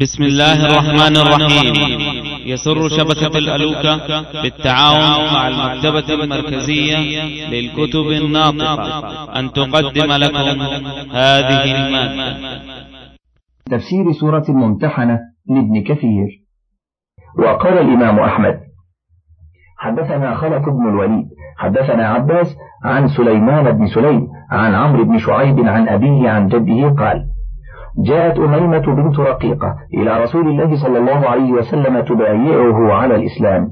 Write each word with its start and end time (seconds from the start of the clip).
بسم 0.00 0.22
الله 0.22 0.66
الرحمن 0.66 1.16
الرحيم. 1.16 1.74
يسر 2.46 2.88
شبكة 2.88 3.38
الألوكة 3.38 3.96
بالتعاون 4.42 5.34
مع 5.34 5.48
المكتبة 5.48 6.14
المركزية 6.14 6.98
للكتب 7.48 8.06
الناطقة. 8.22 9.38
أن 9.38 9.52
تقدم 9.52 10.12
لكم 10.12 10.62
هذه 11.12 11.64
المادة. 11.64 12.36
تفسير 13.70 14.12
سورة 14.20 14.44
الممتحنة 14.48 15.18
لابن 15.48 15.82
كثير. 15.82 16.28
وقال 17.38 17.78
الإمام 17.78 18.18
أحمد 18.18 18.60
حدثنا 19.78 20.34
خلف 20.34 20.62
بن 20.68 20.88
الوليد 20.88 21.26
حدثنا 21.58 22.08
عباس 22.08 22.56
عن 22.84 23.08
سليمان 23.08 23.72
بن 23.72 23.86
سليم 23.86 24.28
عن 24.50 24.74
عمرو 24.74 25.04
بن 25.04 25.18
شعيب 25.18 25.58
عن 25.66 25.88
أبيه 25.88 26.30
عن 26.30 26.48
جده 26.48 26.88
قال 26.88 27.35
جاءت 27.98 28.38
أميمة 28.38 28.78
بنت 28.78 29.20
رقيقة 29.20 29.74
إلى 29.94 30.22
رسول 30.22 30.48
الله 30.48 30.76
صلى 30.76 30.98
الله 30.98 31.28
عليه 31.28 31.52
وسلم 31.52 32.00
تبايعه 32.00 32.92
على 32.92 33.16
الإسلام. 33.16 33.68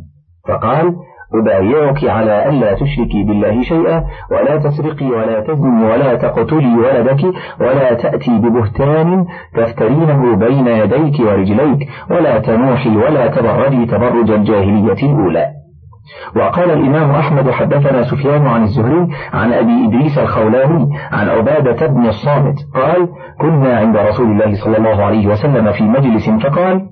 فقال 0.49 0.95
أبايعك 1.35 2.05
على 2.05 2.49
ألا 2.49 2.75
تشركي 2.75 3.23
بالله 3.23 3.63
شيئا 3.63 4.05
ولا 4.31 4.57
تسرقي 4.57 5.07
ولا 5.07 5.41
تزني 5.41 5.85
ولا 5.85 6.15
تقتلي 6.15 6.77
ولدك 6.77 7.35
ولا 7.61 7.95
تأتي 7.95 8.39
ببهتان 8.39 9.27
تفترينه 9.55 10.37
بين 10.37 10.67
يديك 10.67 11.21
ورجليك 11.21 11.89
ولا 12.11 12.39
تنوحي 12.39 12.97
ولا 12.97 13.27
تبردي 13.27 13.87
تبرج 13.87 14.31
الجاهلية 14.31 15.03
الأولى. 15.03 15.47
وقال 16.37 16.71
الإمام 16.71 17.11
أحمد 17.11 17.51
حدثنا 17.51 18.03
سفيان 18.03 18.47
عن 18.47 18.63
الزهري 18.63 19.09
عن 19.33 19.53
أبي 19.53 19.87
إدريس 19.87 20.19
الخولاني 20.19 20.99
عن 21.13 21.29
عبادة 21.29 21.87
بن 21.87 22.07
الصامت 22.07 22.57
قال 22.75 23.09
كنا 23.41 23.79
عند 23.79 23.97
رسول 23.97 24.31
الله 24.31 24.55
صلى 24.65 24.77
الله 24.79 25.05
عليه 25.05 25.27
وسلم 25.27 25.73
في 25.73 25.85
مجلس 25.85 26.31
فقال 26.31 26.87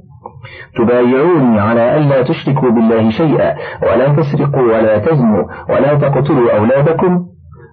تبايعوني 0.76 1.60
على 1.60 1.96
ألا 1.96 2.22
تشركوا 2.22 2.70
بالله 2.70 3.10
شيئا 3.10 3.54
ولا 3.82 4.08
تسرقوا 4.08 4.62
ولا 4.62 4.98
تزنوا 4.98 5.44
ولا 5.68 5.94
تقتلوا 5.94 6.56
أولادكم. 6.56 7.24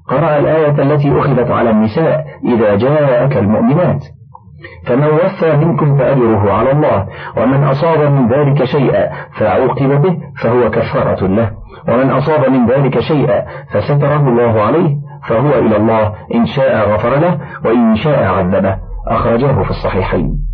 قرأ 0.08 0.40
الآية 0.40 0.82
التي 0.82 1.20
أخذت 1.20 1.52
على 1.52 1.70
النساء 1.70 2.26
إذا 2.46 2.76
جاءك 2.76 3.38
المؤمنات. 3.38 4.04
فمن 4.88 5.08
وفى 5.08 5.58
منكم 5.58 5.98
فأجره 5.98 6.52
على 6.52 6.72
الله 6.72 7.08
ومن 7.38 7.64
أصاب 7.64 8.12
من 8.12 8.28
ذلك 8.28 8.64
شيئا 8.64 9.10
فعوقب 9.40 10.02
به 10.02 10.18
فهو 10.42 10.70
كفارة 10.70 11.28
له 11.28 11.52
ومن 11.88 12.10
أصاب 12.10 12.50
من 12.50 12.66
ذلك 12.66 13.00
شيئا 13.00 13.46
فستره 13.72 14.30
الله 14.30 14.62
عليه 14.62 14.96
فهو 15.28 15.60
إلى 15.60 15.78
الله 15.78 16.14
إن 16.36 16.46
شاء 16.46 16.90
غفر 16.90 17.20
له 17.20 17.40
وإن 17.66 17.96
شاء 17.96 18.24
عذبه 18.24 18.78
أخرجه 19.08 19.64
في 19.64 19.70
الصحيحين. 19.70 20.50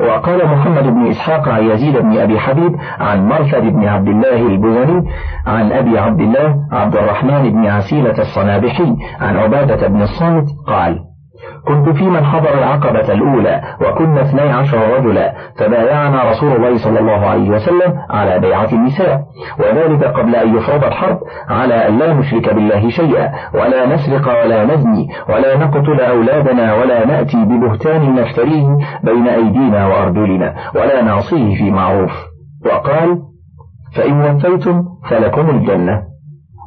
وقال 0.00 0.46
محمد 0.46 0.82
بن 0.82 1.06
إسحاق 1.06 1.48
عن 1.48 1.64
يزيد 1.64 1.96
بن 1.96 2.18
أبي 2.18 2.38
حبيب 2.38 2.76
عن 2.98 3.28
مرثد 3.28 3.62
بن 3.62 3.84
عبد 3.84 4.08
الله 4.08 4.36
البزني 4.36 5.10
عن 5.46 5.72
أبي 5.72 5.98
عبد 5.98 6.20
الله 6.20 6.56
عبد 6.72 6.96
الرحمن 6.96 7.50
بن 7.50 7.66
عسيلة 7.66 8.18
الصنابحي 8.18 8.96
عن 9.20 9.36
عبادة 9.36 9.88
بن 9.88 10.02
الصامت 10.02 10.46
قال 10.66 11.07
كنت 11.66 11.88
في 11.96 12.04
من 12.04 12.24
حضر 12.24 12.58
العقبة 12.58 13.12
الأولى 13.12 13.62
وكنا 13.80 14.22
اثني 14.22 14.50
عشر 14.50 14.78
رجلا 14.96 15.34
فبايعنا 15.58 16.30
رسول 16.30 16.52
الله 16.56 16.76
صلى 16.78 17.00
الله 17.00 17.26
عليه 17.26 17.50
وسلم 17.50 17.98
على 18.10 18.38
بيعة 18.38 18.72
النساء. 18.72 19.22
وذلك 19.58 20.04
قبل 20.04 20.34
أن 20.34 20.56
يفرض 20.56 20.84
الحرب 20.84 21.18
على 21.48 21.88
أن 21.88 21.98
لا 21.98 22.14
نشرك 22.14 22.54
بالله 22.54 22.88
شيئا 22.88 23.32
ولا 23.54 23.86
نسرق 23.94 24.44
ولا 24.44 24.64
نزني 24.64 25.08
ولا 25.28 25.56
نقتل 25.56 26.00
أولادنا 26.00 26.74
ولا 26.74 27.06
نأتي 27.06 27.44
ببهتان 27.44 28.14
نفتريه 28.14 28.76
بين 29.04 29.28
أيدينا 29.28 29.86
وأرجلنا 29.86 30.54
ولا 30.74 31.02
نعصيه 31.02 31.56
في 31.56 31.70
معروف. 31.70 32.12
وقال 32.66 33.18
فإن 33.96 34.20
وفيتم 34.20 34.84
فلكم 35.10 35.50
الجنة. 35.50 36.02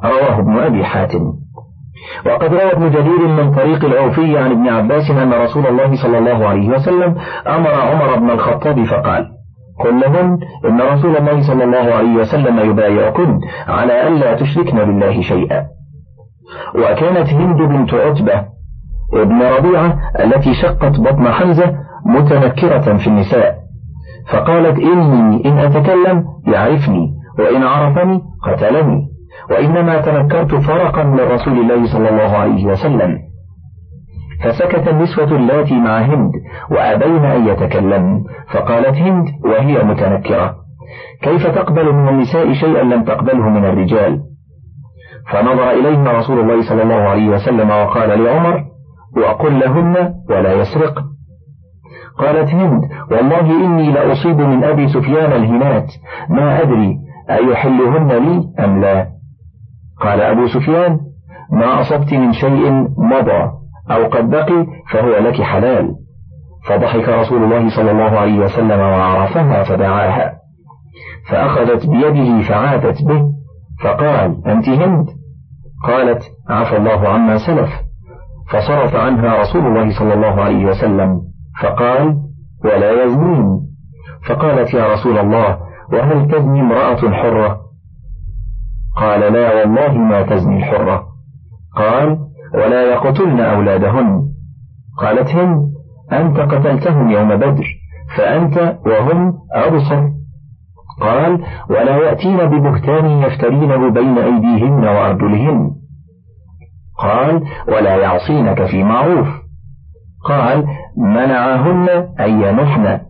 رواه 0.04 0.38
ابن 0.38 0.58
أبي 0.58 0.84
حاتم. 0.84 1.41
وقد 2.26 2.54
روى 2.54 2.72
ابن 2.72 2.90
جرير 2.90 3.28
من 3.28 3.54
طريق 3.54 3.84
العوفي 3.84 4.38
عن 4.38 4.50
ابن 4.50 4.68
عباس 4.68 5.10
أن 5.10 5.32
رسول 5.32 5.66
الله 5.66 5.94
صلى 6.02 6.18
الله 6.18 6.48
عليه 6.48 6.68
وسلم 6.68 7.14
أمر 7.46 7.74
عمر 7.74 8.18
بن 8.18 8.30
الخطاب 8.30 8.84
فقال 8.84 9.26
قل 9.80 10.00
لهن 10.00 10.38
إن 10.64 10.80
رسول 10.80 11.16
الله 11.16 11.42
صلى 11.42 11.64
الله 11.64 11.94
عليه 11.94 12.14
وسلم 12.16 12.70
يبايعكن 12.70 13.40
على 13.68 14.08
ألا 14.08 14.34
تشركن 14.34 14.78
بالله 14.78 15.20
شيئا. 15.22 15.66
وكانت 16.74 17.28
هند 17.28 17.56
بنت 17.56 17.94
عتبة 17.94 18.44
ابن 19.14 19.42
ربيعة 19.42 19.98
التي 20.20 20.54
شقت 20.54 21.00
بطن 21.00 21.32
حمزة 21.32 21.74
متنكرة 22.06 22.96
في 22.96 23.06
النساء 23.06 23.54
فقالت 24.32 24.78
إني 24.78 25.44
إن 25.44 25.58
أتكلم 25.58 26.24
يعرفني 26.46 27.10
وإن 27.38 27.62
عرفني 27.62 28.20
قتلني. 28.42 29.11
وإنما 29.50 30.00
تنكرت 30.00 30.54
فرقا 30.54 31.02
من 31.02 31.20
رسول 31.20 31.58
الله 31.58 31.92
صلى 31.92 32.08
الله 32.08 32.36
عليه 32.36 32.66
وسلم. 32.66 33.18
فسكت 34.44 34.88
النسوة 34.88 35.36
اللاتي 35.36 35.74
مع 35.74 35.98
هند 35.98 36.32
وأبين 36.70 37.24
أن 37.24 37.46
يتكلمن 37.46 38.24
فقالت 38.52 38.96
هند 38.96 39.26
وهي 39.44 39.82
متنكرة. 39.84 40.54
كيف 41.22 41.46
تقبل 41.46 41.92
من 41.92 42.08
النساء 42.08 42.52
شيئا 42.52 42.82
لم 42.82 43.04
تقبله 43.04 43.48
من 43.48 43.64
الرجال؟ 43.64 44.20
فنظر 45.32 45.70
إليهما 45.70 46.12
رسول 46.12 46.40
الله 46.40 46.68
صلى 46.68 46.82
الله 46.82 46.94
عليه 46.94 47.28
وسلم 47.28 47.70
وقال 47.70 48.24
لعمر 48.24 48.64
وقل 49.16 49.60
لهن 49.60 50.14
ولا 50.30 50.52
يسرق. 50.52 51.04
قالت 52.18 52.48
هند 52.48 52.82
والله 53.10 53.64
إني 53.66 53.92
لأصيب 53.92 54.40
من 54.40 54.64
أبي 54.64 54.88
سفيان 54.88 55.32
الهنات 55.32 55.92
ما 56.30 56.62
أدري 56.62 56.96
أيحلهن 57.30 58.08
لي 58.08 58.64
أم 58.64 58.80
لا؟ 58.80 59.21
قال 60.02 60.20
أبو 60.20 60.46
سفيان 60.46 61.00
ما 61.52 61.80
أصبت 61.80 62.12
من 62.12 62.32
شيء 62.32 62.72
مضى 62.98 63.50
أو 63.90 64.06
قد 64.06 64.30
بقي 64.30 64.66
فهو 64.92 65.18
لك 65.18 65.42
حلال. 65.42 65.94
فضحك 66.68 67.08
رسول 67.08 67.44
الله 67.44 67.76
صلى 67.76 67.90
الله 67.90 68.18
عليه 68.18 68.38
وسلم 68.38 68.80
وعرفها 68.80 69.62
فدعاها. 69.62 70.32
فأخذت 71.30 71.86
بيده 71.86 72.48
فعادت 72.48 73.02
به 73.02 73.22
فقال 73.84 74.46
أنت 74.46 74.68
هند؟ 74.68 75.06
قالت 75.86 76.22
عفى 76.50 76.76
الله 76.76 77.08
عما 77.08 77.36
سلف. 77.46 77.70
فصرف 78.50 78.94
عنها 78.94 79.40
رسول 79.40 79.66
الله 79.66 79.98
صلى 79.98 80.14
الله 80.14 80.42
عليه 80.42 80.66
وسلم 80.66 81.20
فقال 81.62 82.16
ولا 82.64 83.04
يزنين. 83.04 83.60
فقالت 84.28 84.74
يا 84.74 84.92
رسول 84.92 85.18
الله 85.18 85.58
وهل 85.92 86.28
تزني 86.28 86.60
امرأة 86.60 87.10
حرة؟ 87.10 87.61
قال 88.96 89.32
لا 89.32 89.54
والله 89.54 89.98
ما 89.98 90.22
تزني 90.22 90.56
الحرة. 90.56 91.04
قال 91.76 92.18
ولا 92.54 92.82
يقتلن 92.82 93.40
أولادهن. 93.40 94.22
قالت 94.98 95.28
هند 95.28 95.72
أنت 96.12 96.40
قتلتهم 96.40 97.10
يوم 97.10 97.36
بدر 97.36 97.66
فأنت 98.16 98.78
وهم 98.86 99.34
أبصر 99.54 100.08
قال 101.00 101.44
ولا 101.70 101.96
يأتين 101.96 102.36
ببهتان 102.36 103.06
يفترينه 103.06 103.90
بين 103.90 104.18
أيديهن 104.18 104.84
وأرجلهن. 104.84 105.70
قال 106.98 107.42
ولا 107.68 107.96
يعصينك 107.96 108.64
في 108.64 108.84
معروف. 108.84 109.28
قال 110.24 110.66
منعهن 110.96 111.88
أن 112.20 112.42
ينحن. 112.42 113.00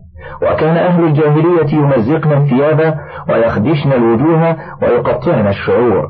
وكان 0.41 0.77
أهل 0.77 1.03
الجاهلية 1.03 1.73
يمزقن 1.73 2.31
الثياب 2.31 2.95
ويخدشن 3.29 3.91
الوجوه 3.91 4.57
ويقطعن 4.81 5.47
الشعور 5.47 6.09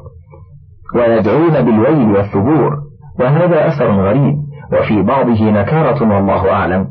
ويدعون 0.96 1.62
بالويل 1.62 2.12
والثبور 2.12 2.78
وهذا 3.20 3.68
أثر 3.68 3.92
غريب 3.92 4.36
وفي 4.74 5.02
بعضه 5.02 5.52
نكارة 5.52 6.16
والله 6.16 6.52
أعلم. 6.52 6.88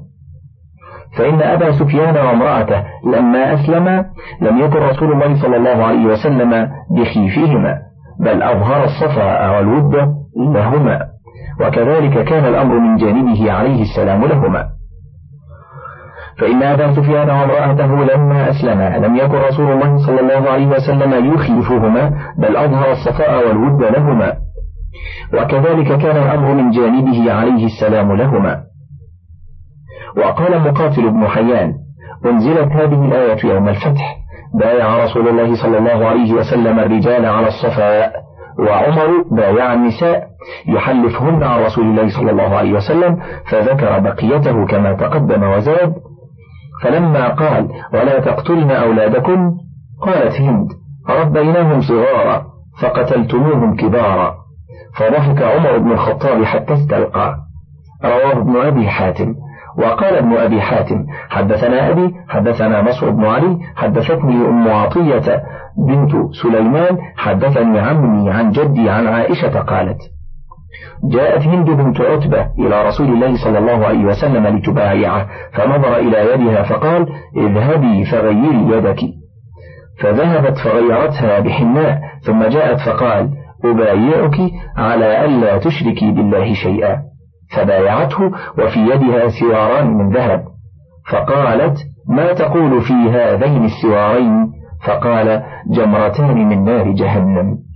فإن 1.18 1.42
أبا 1.42 1.78
سفيان 1.78 2.16
وامرأته 2.16 2.84
لما 3.04 3.54
أسلما 3.54 4.04
لم 4.40 4.58
يكن 4.58 4.78
رسول 4.78 5.12
الله 5.12 5.42
صلى 5.42 5.56
الله 5.56 5.84
عليه 5.84 6.06
وسلم 6.06 6.68
بخيفهما 6.96 7.78
بل 8.20 8.42
أظهر 8.42 8.84
الصفاء 8.84 9.56
والود 9.56 9.94
لهما 10.36 11.00
وكذلك 11.60 12.24
كان 12.24 12.44
الأمر 12.44 12.78
من 12.78 12.96
جانبه 12.96 13.52
عليه 13.52 13.82
السلام 13.82 14.24
لهما. 14.24 14.66
فإن 16.38 16.62
أبا 16.62 16.92
سفيان 16.92 17.30
وامرأته 17.30 18.04
لما 18.04 18.50
أسلما 18.50 18.98
لم 18.98 19.16
يكن 19.16 19.38
رسول 19.38 19.72
الله 19.72 20.06
صلى 20.06 20.20
الله 20.20 20.50
عليه 20.50 20.66
وسلم 20.66 21.34
يخيفهما 21.34 22.12
بل 22.38 22.56
أظهر 22.56 22.92
الصفاء 22.92 23.48
والود 23.48 23.82
لهما. 23.82 24.32
وكذلك 25.34 25.98
كان 25.98 26.16
الأمر 26.16 26.54
من 26.54 26.70
جانبه 26.70 27.32
عليه 27.32 27.66
السلام 27.66 28.12
لهما. 28.12 28.60
وقال 30.16 30.60
مقاتل 30.60 31.10
بن 31.10 31.26
حيان 31.26 31.72
أنزلت 32.26 32.72
هذه 32.72 33.04
الآية 33.04 33.46
يوم 33.46 33.68
الفتح 33.68 34.16
بايع 34.60 35.04
رسول 35.04 35.28
الله 35.28 35.62
صلى 35.62 35.78
الله 35.78 36.06
عليه 36.06 36.32
وسلم 36.32 36.78
الرجال 36.78 37.26
على 37.26 37.48
الصفاء 37.48 38.12
وعمر 38.58 39.24
بايع 39.30 39.72
النساء 39.72 40.26
يحلفهن 40.66 41.42
عن 41.42 41.60
رسول 41.60 41.84
الله 41.84 42.08
صلى 42.08 42.30
الله 42.30 42.56
عليه 42.56 42.72
وسلم 42.72 43.18
فذكر 43.50 43.98
بقيته 43.98 44.66
كما 44.66 44.92
تقدم 44.92 45.42
وزاد. 45.42 45.94
فلما 46.82 47.28
قال 47.28 47.68
ولا 47.92 48.20
تقتلن 48.20 48.70
أولادكم؟ 48.70 49.54
قالت 50.02 50.40
هند 50.40 50.68
ربيناهم 51.08 51.80
صغارا 51.80 52.44
فقتلتموهم 52.80 53.76
كبارا. 53.76 54.34
فضحك 54.94 55.42
عمر 55.42 55.78
بن 55.78 55.92
الخطاب 55.92 56.44
حتى 56.44 56.74
استلقى. 56.74 57.36
رواه 58.04 58.32
ابن 58.32 58.56
أبي 58.56 58.88
حاتم. 58.88 59.34
وقال 59.78 60.16
ابن 60.16 60.36
أبي 60.36 60.60
حاتم 60.60 61.06
حدثنا 61.30 61.90
أبي 61.90 62.14
حدثنا 62.28 62.82
نصر 62.82 63.10
بن 63.10 63.24
علي 63.24 63.58
حدثتني 63.76 64.48
أم 64.48 64.68
عطية 64.68 65.42
بنت 65.88 66.12
سليمان 66.42 66.98
حدثني 67.16 67.80
عمي 67.80 68.30
عن 68.30 68.50
جدي 68.50 68.90
عن 68.90 69.06
عائشة 69.06 69.60
قالت 69.60 69.98
جاءت 71.10 71.42
هند 71.42 71.70
بنت 71.70 72.00
عتبة 72.00 72.46
إلى 72.58 72.86
رسول 72.88 73.06
الله 73.06 73.44
صلى 73.44 73.58
الله 73.58 73.86
عليه 73.86 74.04
وسلم 74.04 74.46
لتبايعه 74.46 75.26
فنظر 75.52 75.96
إلى 75.96 76.32
يدها 76.34 76.62
فقال 76.62 77.08
اذهبي 77.36 78.04
فغيري 78.04 78.76
يدك. 78.76 79.00
فذهبت 80.00 80.58
فغيرتها 80.58 81.40
بحناء 81.40 82.00
ثم 82.22 82.42
جاءت 82.42 82.80
فقال 82.80 83.30
أبايعك 83.64 84.40
على 84.76 85.24
ألا 85.24 85.58
تشركي 85.58 86.10
بالله 86.10 86.54
شيئا. 86.54 87.02
فبايعته 87.56 88.24
وفي 88.58 88.80
يدها 88.80 89.28
سواران 89.28 89.86
من 89.86 90.12
ذهب. 90.12 90.44
فقالت 91.12 91.78
ما 92.08 92.32
تقول 92.32 92.80
في 92.80 92.92
هذين 92.92 93.64
السوارين؟ 93.64 94.52
فقال 94.86 95.42
جمرتان 95.70 96.48
من 96.48 96.64
نار 96.64 96.90
جهنم. 96.90 97.71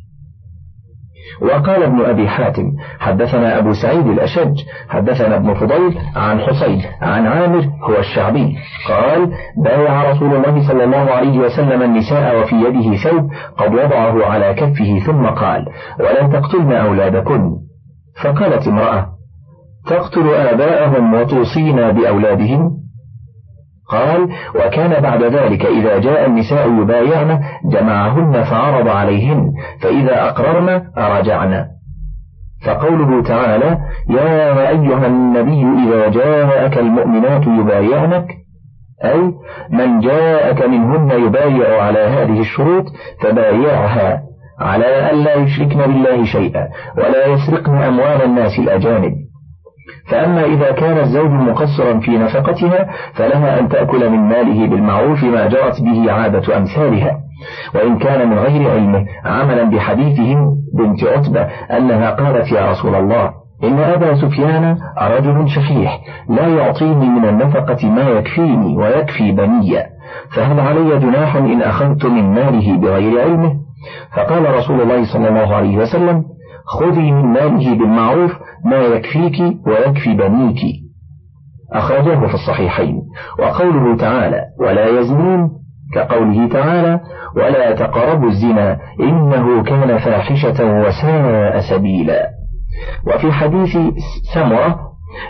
وقال 1.43 1.83
ابن 1.83 2.01
أبي 2.01 2.29
حاتم 2.29 2.73
حدثنا 3.01 3.59
أبو 3.59 3.73
سعيد 3.73 4.07
الأشج 4.07 4.55
حدثنا 4.89 5.37
ابن 5.37 5.55
فضيل 5.55 5.99
عن 6.17 6.41
حسين 6.41 6.83
عن 7.03 7.27
عامر 7.27 7.65
هو 7.83 7.99
الشعبي 7.99 8.57
قال 8.89 9.33
بايع 9.65 10.11
رسول 10.11 10.35
الله 10.35 10.69
صلى 10.69 10.85
الله 10.85 11.11
عليه 11.11 11.39
وسلم 11.39 11.83
النساء 11.83 12.41
وفي 12.41 12.55
يده 12.57 12.97
ثوب 12.97 13.31
قد 13.59 13.75
وضعه 13.75 14.27
على 14.27 14.55
كفه 14.55 14.99
ثم 15.07 15.27
قال 15.27 15.65
ولا 16.01 16.27
تقتلن 16.27 16.73
أولادكن. 16.73 17.51
فقالت 18.23 18.69
امرأة 18.69 19.07
تقتل 19.87 20.29
آباءهم 20.35 21.15
وتوصينا 21.15 21.91
بأولادهم؟ 21.91 22.71
قال 23.89 24.29
وكان 24.55 25.03
بعد 25.03 25.23
ذلك 25.23 25.67
إذا 25.67 25.99
جاء 25.99 26.27
النساء 26.27 26.69
يبايعن 26.83 27.41
جمعهن 27.65 28.43
فعرض 28.43 28.89
عليهن 28.89 29.53
فإذا 29.83 30.29
أقررن 30.29 30.83
أرجعن. 30.99 31.65
فقوله 32.67 33.23
تعالى 33.23 33.79
يا 34.11 34.69
أيها 34.69 35.07
النبي 35.07 35.65
إذا 35.85 36.09
جاءك 36.09 36.79
المؤمنات 36.79 37.47
يبايعنك 37.47 38.27
أي 39.05 39.33
من 39.71 40.01
جاءك 40.01 40.67
منهن 40.67 41.11
يبايع 41.27 41.83
على 41.83 41.99
هذه 41.99 42.41
الشروط 42.41 42.85
فبايعها 43.23 44.23
على 44.61 45.11
ألا 45.11 45.35
يشركن 45.35 45.79
بالله 45.79 46.25
شيئا 46.25 46.69
ولا 46.99 47.27
يسرقن 47.27 47.77
أموال 47.77 48.23
الناس 48.23 48.59
الأجانب. 48.59 49.26
فأما 50.11 50.45
إذا 50.45 50.73
كان 50.73 50.99
الزوج 50.99 51.31
مقصرا 51.31 52.01
في 52.01 52.19
نفقتها 52.19 52.89
فلها 53.15 53.61
أن 53.61 53.69
تأكل 53.69 54.11
من 54.11 54.19
ماله 54.19 54.67
بالمعروف 54.67 55.25
ما 55.25 55.47
جرت 55.47 55.83
به 55.83 56.13
عادة 56.13 56.57
أمثالها. 56.57 57.19
وإن 57.75 57.99
كان 57.99 58.31
من 58.31 58.39
غير 58.39 58.71
علمه 58.71 59.07
عملا 59.25 59.65
بحديثهم 59.65 60.57
بنت 60.75 61.05
عتبة 61.05 61.41
أنها 61.77 62.11
قالت 62.11 62.53
يا 62.53 62.71
رسول 62.71 62.95
الله 62.95 63.31
إن 63.65 63.79
أبا 63.79 64.15
سفيان 64.15 64.79
رجل 65.01 65.49
شحيح 65.49 66.01
لا 66.29 66.49
يعطيني 66.49 67.09
من 67.09 67.29
النفقة 67.29 67.89
ما 67.91 68.03
يكفيني 68.03 68.77
ويكفي 68.77 69.33
بني. 69.33 69.83
فهل 70.37 70.61
علي 70.61 70.99
جناح 70.99 71.37
إن 71.37 71.63
أخذت 71.63 72.07
من 72.07 72.35
ماله 72.35 72.77
بغير 72.77 73.21
علمه؟ 73.21 73.53
فقال 74.17 74.55
رسول 74.55 74.81
الله 74.81 75.05
صلى 75.13 75.29
الله 75.29 75.55
عليه 75.55 75.77
وسلم 75.77 76.25
خذي 76.67 77.13
من 77.13 77.25
ماله 77.33 77.75
بالمعروف 77.75 78.33
ما 78.65 78.77
يكفيك 78.77 79.41
ويكفي 79.67 80.15
بنيك. 80.15 80.61
أخرجه 81.73 82.27
في 82.27 82.35
الصحيحين. 82.35 83.03
وقوله 83.39 83.97
تعالى 83.97 84.45
ولا 84.61 85.01
يزنون 85.01 85.51
كقوله 85.95 86.49
تعالى 86.49 87.01
ولا 87.37 87.73
تقربوا 87.73 88.29
الزنا 88.29 88.79
إنه 89.01 89.63
كان 89.63 89.99
فاحشة 89.99 90.65
وساء 90.65 91.61
سبيلا 91.71 92.31
وفي 93.07 93.33
حديث 93.33 93.79
سمرة 94.35 94.81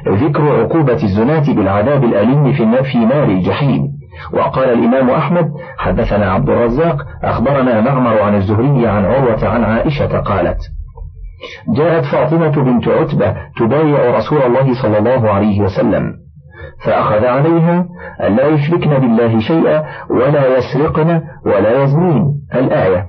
ذكر 0.09 0.63
عقوبة 0.63 1.03
الزناة 1.03 1.55
بالعذاب 1.55 2.05
الأليم 2.05 2.53
في 2.83 2.99
نار 2.99 3.25
الجحيم 3.25 3.89
وقال 4.33 4.69
الإمام 4.69 5.11
أحمد 5.11 5.51
حدثنا 5.79 6.33
عبد 6.33 6.49
الرزاق 6.49 6.97
أخبرنا 7.23 7.81
معمر 7.81 8.23
عن 8.23 8.35
الزهري 8.35 8.87
عن 8.87 9.05
عروة 9.05 9.49
عن 9.49 9.65
عائشة 9.65 10.19
قالت 10.21 10.59
جاءت 11.77 12.05
فاطمة 12.05 12.63
بنت 12.65 12.89
عتبة 12.89 13.37
تبايع 13.57 14.17
رسول 14.17 14.43
الله 14.43 14.83
صلى 14.83 14.99
الله 14.99 15.31
عليه 15.31 15.61
وسلم 15.61 16.27
فأخذ 16.85 17.25
عليها 17.25 17.89
ألا 18.21 18.49
يشركن 18.49 18.91
بالله 18.91 19.41
شيئا 19.41 19.85
ولا 20.11 20.59
يسرقن 20.59 21.23
ولا 21.47 21.83
يزنين. 21.83 22.41
الآية. 22.55 23.07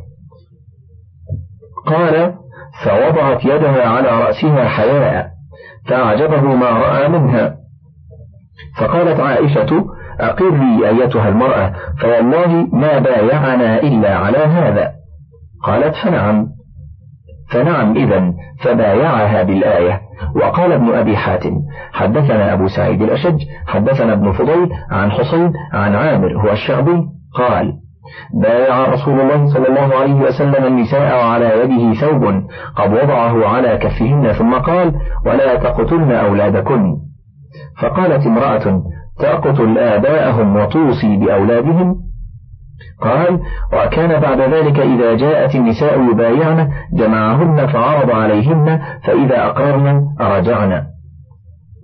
قال 1.86 2.34
فوضعت 2.84 3.46
يدها 3.46 3.90
على 3.90 4.10
رأسها 4.10 4.68
حياء 4.68 5.28
فأعجبه 5.88 6.42
ما 6.42 6.70
رأى 6.70 7.08
منها. 7.10 7.56
فقالت 8.80 9.20
عائشة 9.20 9.86
أقري 10.20 10.90
أيتها 10.90 11.30
المرأة 11.30 11.74
فوالله 12.02 12.68
ما 12.74 13.00
بايعنا 13.00 13.82
إلا 13.82 14.16
على 14.16 14.38
هذا. 14.38 14.92
قالت 15.64 15.96
فنعم. 15.96 16.57
فنعم 17.52 17.96
إذا 17.96 18.34
فبايعها 18.64 19.44
بالآية. 19.44 20.02
وقال 20.36 20.72
ابن 20.72 20.94
أبي 20.94 21.18
حاتم 21.18 21.52
حدثنا 21.94 22.54
أبو 22.54 22.68
سعيد 22.68 23.02
الأشج 23.02 23.44
حدثنا 23.68 24.14
ابن 24.14 24.32
فضيل 24.32 24.70
عن 24.92 25.12
حسين 25.12 25.54
عن 25.74 25.96
عامر 25.96 26.38
هو 26.38 26.52
الشعبي 26.52 27.04
قال 27.34 27.74
بايع 28.34 28.88
رسول 28.88 29.20
الله 29.20 29.54
صلى 29.54 29.68
الله 29.68 29.96
عليه 29.96 30.14
وسلم 30.14 30.66
النساء 30.66 31.18
وعلى 31.18 31.52
يده 31.64 31.94
ثوب 31.94 32.24
قد 32.76 32.94
وضعه 32.94 33.48
على 33.48 33.78
كفهن 33.78 34.32
ثم 34.32 34.54
قال 34.54 34.96
ولا 35.26 35.56
تقتلن 35.56 36.12
أولادكن. 36.12 36.96
فقالت 37.82 38.26
امرأة 38.26 38.84
تقتل 39.20 39.78
آباءهم 39.78 40.56
وتوصي 40.56 41.18
بأولادهم؟ 41.18 41.96
قال 43.02 43.40
وكان 43.74 44.20
بعد 44.20 44.42
ذلك 44.42 44.80
إذا 44.80 45.14
جاءت 45.14 45.56
النساء 45.56 46.12
يبايعن 46.12 46.70
جمعهن 46.94 47.68
فعرض 47.68 48.12
عليهن 48.12 48.80
فإذا 49.04 49.46
أقررن 49.46 50.06
رجعن 50.22 50.84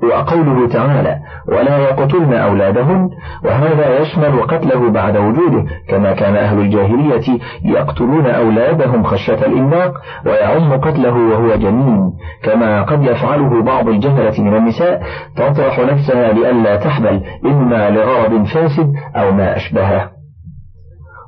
وقوله 0.04 0.68
تعالى 0.68 1.20
ولا 1.48 1.78
يقتلن 1.78 2.34
أولادهن 2.34 3.10
وهذا 3.46 4.00
يشمل 4.00 4.42
قتله 4.42 4.90
بعد 4.90 5.18
وجوده 5.18 5.66
كما 5.90 6.14
كان 6.14 6.36
أهل 6.36 6.60
الجاهلية 6.60 7.40
يقتلون 7.66 8.26
أولادهم 8.26 9.04
خشية 9.04 9.46
الإملاق 9.46 9.94
ويعم 10.26 10.74
قتله 10.74 11.14
وهو 11.14 11.56
جنين. 11.56 12.14
كما 12.44 12.82
قد 12.82 13.04
يفعله 13.04 13.64
بعض 13.64 13.88
الجهلة 13.88 14.44
من 14.44 14.56
النساء 14.56 15.04
تطرح 15.36 15.80
نفسها 15.80 16.34
لئلا 16.34 16.76
تحمل 16.76 17.24
إما 17.46 17.90
لغرض 17.90 18.44
فاسد 18.44 18.94
أو 19.16 19.32
ما 19.32 19.56
أشبهه. 19.56 20.13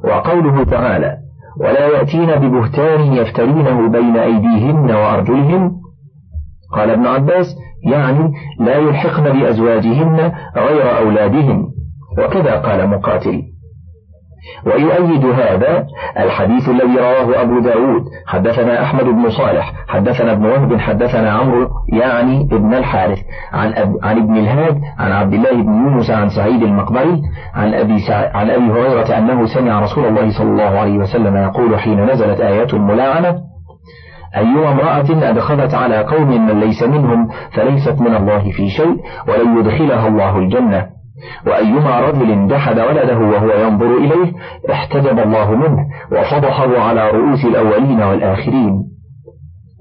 وقوله 0.08 0.64
تعالى 0.64 1.18
ولا 1.60 1.88
يأتين 1.88 2.36
ببهتان 2.36 3.14
يفترينه 3.14 3.90
بين 3.90 4.18
أيديهن 4.18 4.92
وأرجلهن؟ 4.92 5.72
قال 6.74 6.90
ابن 6.90 7.08
عباس 7.08 7.56
يعني 7.86 8.34
لا 8.60 8.76
يلحقن 8.76 9.24
بأزواجهن 9.24 10.32
غير 10.58 10.98
أولادهن. 10.98 11.66
وكذا 12.18 12.56
قال 12.56 12.90
مقاتل. 12.90 13.44
ويؤيد 14.66 15.26
هذا 15.26 15.88
الحديث 16.18 16.70
الذي 16.70 16.98
رواه 16.98 17.42
أبو 17.42 17.60
داود 17.60 18.04
حدثنا 18.28 18.84
أحمد 18.84 19.04
بن 19.04 19.30
صالح 19.30 19.74
حدثنا 19.88 20.32
ابن 20.32 20.46
وهب 20.46 20.78
حدثنا 20.78 21.32
عمرو 21.32 21.70
يعني 21.94 22.42
ابن 22.42 22.74
الحارث 22.74 23.20
عن, 23.54 23.74
أب 23.74 23.96
عن 24.04 24.18
ابن 24.18 24.38
الهاد 24.38 24.82
عن 25.00 25.12
عبد 25.12 25.34
الله 25.34 25.52
بن 25.52 25.74
يونس 25.74 26.10
عن 26.12 26.30
سعيد 26.30 26.64
المقبري 26.64 27.22
عن 27.56 27.74
أبي, 27.74 28.00
سع... 28.00 28.38
عن 28.38 28.50
أبي 28.50 28.72
هريرة 28.72 29.18
أنه 29.18 29.46
سمع 29.46 29.80
رسول 29.80 30.06
الله 30.06 30.38
صلى 30.38 30.50
الله 30.50 30.80
عليه 30.80 30.98
وسلم 30.98 31.36
يقول 31.36 31.80
حين 31.80 32.06
نزلت 32.06 32.42
آيات 32.42 32.74
الملاعنة 32.74 33.36
أيما 34.38 34.72
امرأة 34.72 35.30
أدخلت 35.30 35.74
على 35.74 35.98
قوم 36.04 36.48
من 36.48 36.60
ليس 36.60 36.84
منهم 36.84 37.28
فليست 37.56 38.02
من 38.02 38.16
الله 38.16 38.52
في 38.52 38.70
شيء 38.70 38.98
ولن 39.28 39.58
يدخلها 39.60 40.08
الله 40.08 40.38
الجنة. 40.38 40.86
وأيما 41.48 42.00
رجل 42.00 42.48
جحد 42.48 42.80
ولده 42.80 43.18
وهو 43.18 43.52
ينظر 43.52 43.98
إليه 43.98 44.34
احتجب 44.72 45.20
الله 45.20 45.52
منه 45.52 45.78
وفضحه 46.12 46.80
على 46.80 47.12
رؤوس 47.12 47.46
الأولين 47.46 48.02
والآخرين. 48.02 48.95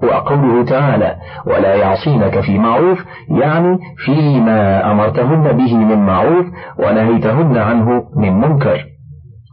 وقوله 0.05 0.65
تعالى 0.65 1.17
ولا 1.47 1.75
يعصينك 1.75 2.41
في 2.41 2.59
معروف 2.59 3.05
يعني 3.29 3.79
فيما 4.05 4.91
أمرتهن 4.93 5.53
به 5.53 5.77
من 5.77 5.99
معروف 6.07 6.47
ونهيتهن 6.79 7.57
عنه 7.57 8.05
من 8.17 8.41
منكر 8.41 8.85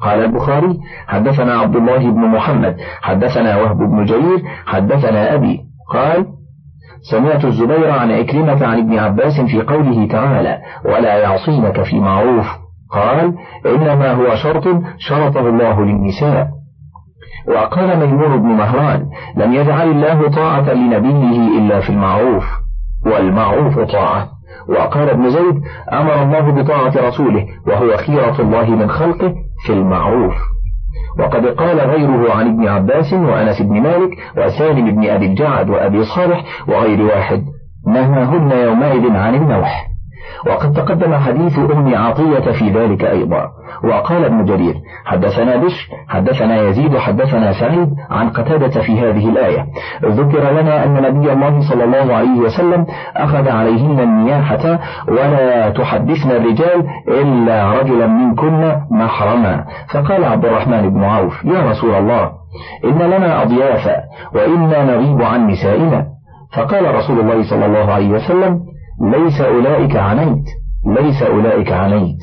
قال 0.01 0.20
البخاري 0.24 0.79
حدثنا 1.08 1.53
عبد 1.60 1.75
الله 1.75 2.12
بن 2.12 2.22
محمد 2.22 2.77
حدثنا 3.01 3.58
وهب 3.58 3.77
بن 3.77 4.05
جرير 4.05 4.41
حدثنا 4.65 5.34
أبي 5.36 5.60
قال 5.93 6.25
سمعت 7.12 7.46
الزبير 7.46 7.91
عن 7.91 8.12
عكرمة 8.12 8.65
عن 8.67 8.77
ابن 8.79 9.00
عباس 9.00 9.41
في 9.41 9.62
قوله 9.62 10.08
تعالى 10.08 10.62
ولا 10.86 11.17
يعصينك 11.17 11.84
في 11.84 12.00
معروف 12.00 12.46
قال 12.91 13.36
إنما 13.65 14.12
هو 14.12 14.36
شرط 14.36 14.63
شرطه 14.98 15.50
الله 15.50 15.81
للنساء 15.86 16.48
وقال 17.48 18.00
ميمون 18.00 18.41
بن 18.41 18.48
مهران 18.48 19.05
لم 19.38 19.53
يجعل 19.53 19.91
الله 19.91 20.29
طاعة 20.29 20.74
لنبيه 20.74 21.57
إلا 21.60 21.79
في 21.79 21.89
المعروف. 21.89 22.43
والمعروف 23.05 23.79
طاعة. 23.79 24.27
وقال 24.69 25.10
ابن 25.10 25.29
زيد 25.29 25.62
أمر 25.93 26.24
الله 26.24 26.62
بطاعة 26.62 27.07
رسوله 27.07 27.48
وهو 27.67 27.98
خيرة 27.98 28.41
الله 28.41 28.69
من 28.69 28.89
خلقه 28.89 29.33
في 29.65 29.74
المعروف. 29.74 30.33
وقد 31.19 31.45
قال 31.45 31.79
غيره 31.79 32.33
عن 32.33 32.48
ابن 32.48 32.67
عباس 32.67 33.13
وأنس 33.13 33.62
بن 33.62 33.81
مالك 33.81 34.10
وسالم 34.38 34.95
بن 34.95 35.10
أبي 35.10 35.25
الجعد 35.25 35.69
وأبي 35.69 36.03
صالح 36.03 36.43
وغير 36.67 37.01
واحد 37.01 37.43
نهاهن 37.88 38.51
يومئذ 38.51 39.15
عن 39.15 39.36
النوح. 39.36 39.90
وقد 40.48 40.74
تقدم 40.74 41.16
حديث 41.16 41.60
أم 41.60 41.96
عطية 41.96 42.52
في 42.52 42.70
ذلك 42.70 43.04
أيضا. 43.04 43.48
وقال 43.84 44.26
ابن 44.26 44.46
جرير 44.46 44.76
حدثنا 45.06 45.56
بش 45.56 45.90
حدثنا 46.08 46.62
يزيد 46.62 46.98
حدثنا 46.98 47.52
سعيد 47.60 47.90
عن 48.10 48.30
قتادة 48.30 48.82
في 48.82 49.00
هذه 49.00 49.30
الآية. 49.30 49.66
ذكر 50.06 50.52
لنا 50.52 50.86
أن 50.86 50.94
نبي 50.94 51.32
الله 51.32 51.70
صلى 51.70 51.84
الله 51.84 52.16
عليه 52.16 52.40
وسلم 52.40 52.86
أخذ 53.16 53.50
عليهن 53.50 54.00
النياحة 54.00 54.80
ولا 55.08 55.70
تحدثن 55.70 56.32
الرجال 56.32 56.88
إلا 57.08 57.72
رجلا 57.80 58.08
منكن 58.08 58.76
محرما. 58.92 59.66
فقال 59.94 60.26
عبد 60.26 60.46
الرحمن 60.46 60.90
بن 60.90 61.04
عوف 61.04 61.46
يا 61.46 61.70
رسول 61.70 61.96
الله 61.96 62.32
إن 62.86 62.98
لنا 62.98 63.42
أضيافا 63.44 63.96
وإنا 64.36 64.84
نغيب 64.84 65.22
عن 65.22 65.48
نسائنا. 65.48 66.06
فقال 66.58 66.96
رسول 66.96 67.20
الله 67.20 67.50
صلى 67.50 67.66
الله 67.66 67.94
عليه 67.94 68.10
وسلم 68.10 68.60
ليس 69.01 69.41
أولئك 69.41 69.96
عنيت 69.96 70.46
ليس 70.86 71.24
أولئك 71.24 71.72
عنيت 71.72 72.20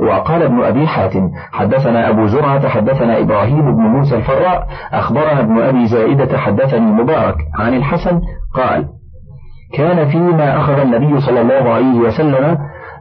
وقال 0.00 0.42
ابن 0.42 0.62
أبي 0.62 0.86
حاتم 0.86 1.30
حدثنا 1.52 2.08
أبو 2.08 2.26
زرعة 2.26 2.68
حدثنا 2.68 3.20
إبراهيم 3.20 3.76
بن 3.76 3.82
موسى 3.82 4.16
الفراء 4.16 4.68
أخبرنا 4.92 5.40
ابن 5.40 5.58
أبي 5.58 5.86
زائدة 5.86 6.38
حدثني 6.38 6.80
مبارك 6.80 7.36
عن 7.54 7.74
الحسن 7.74 8.20
قال 8.54 8.88
كان 9.74 10.08
فيما 10.08 10.56
أخذ 10.56 10.78
النبي 10.78 11.20
صلى 11.20 11.40
الله 11.40 11.72
عليه 11.72 11.98
وسلم 11.98 12.58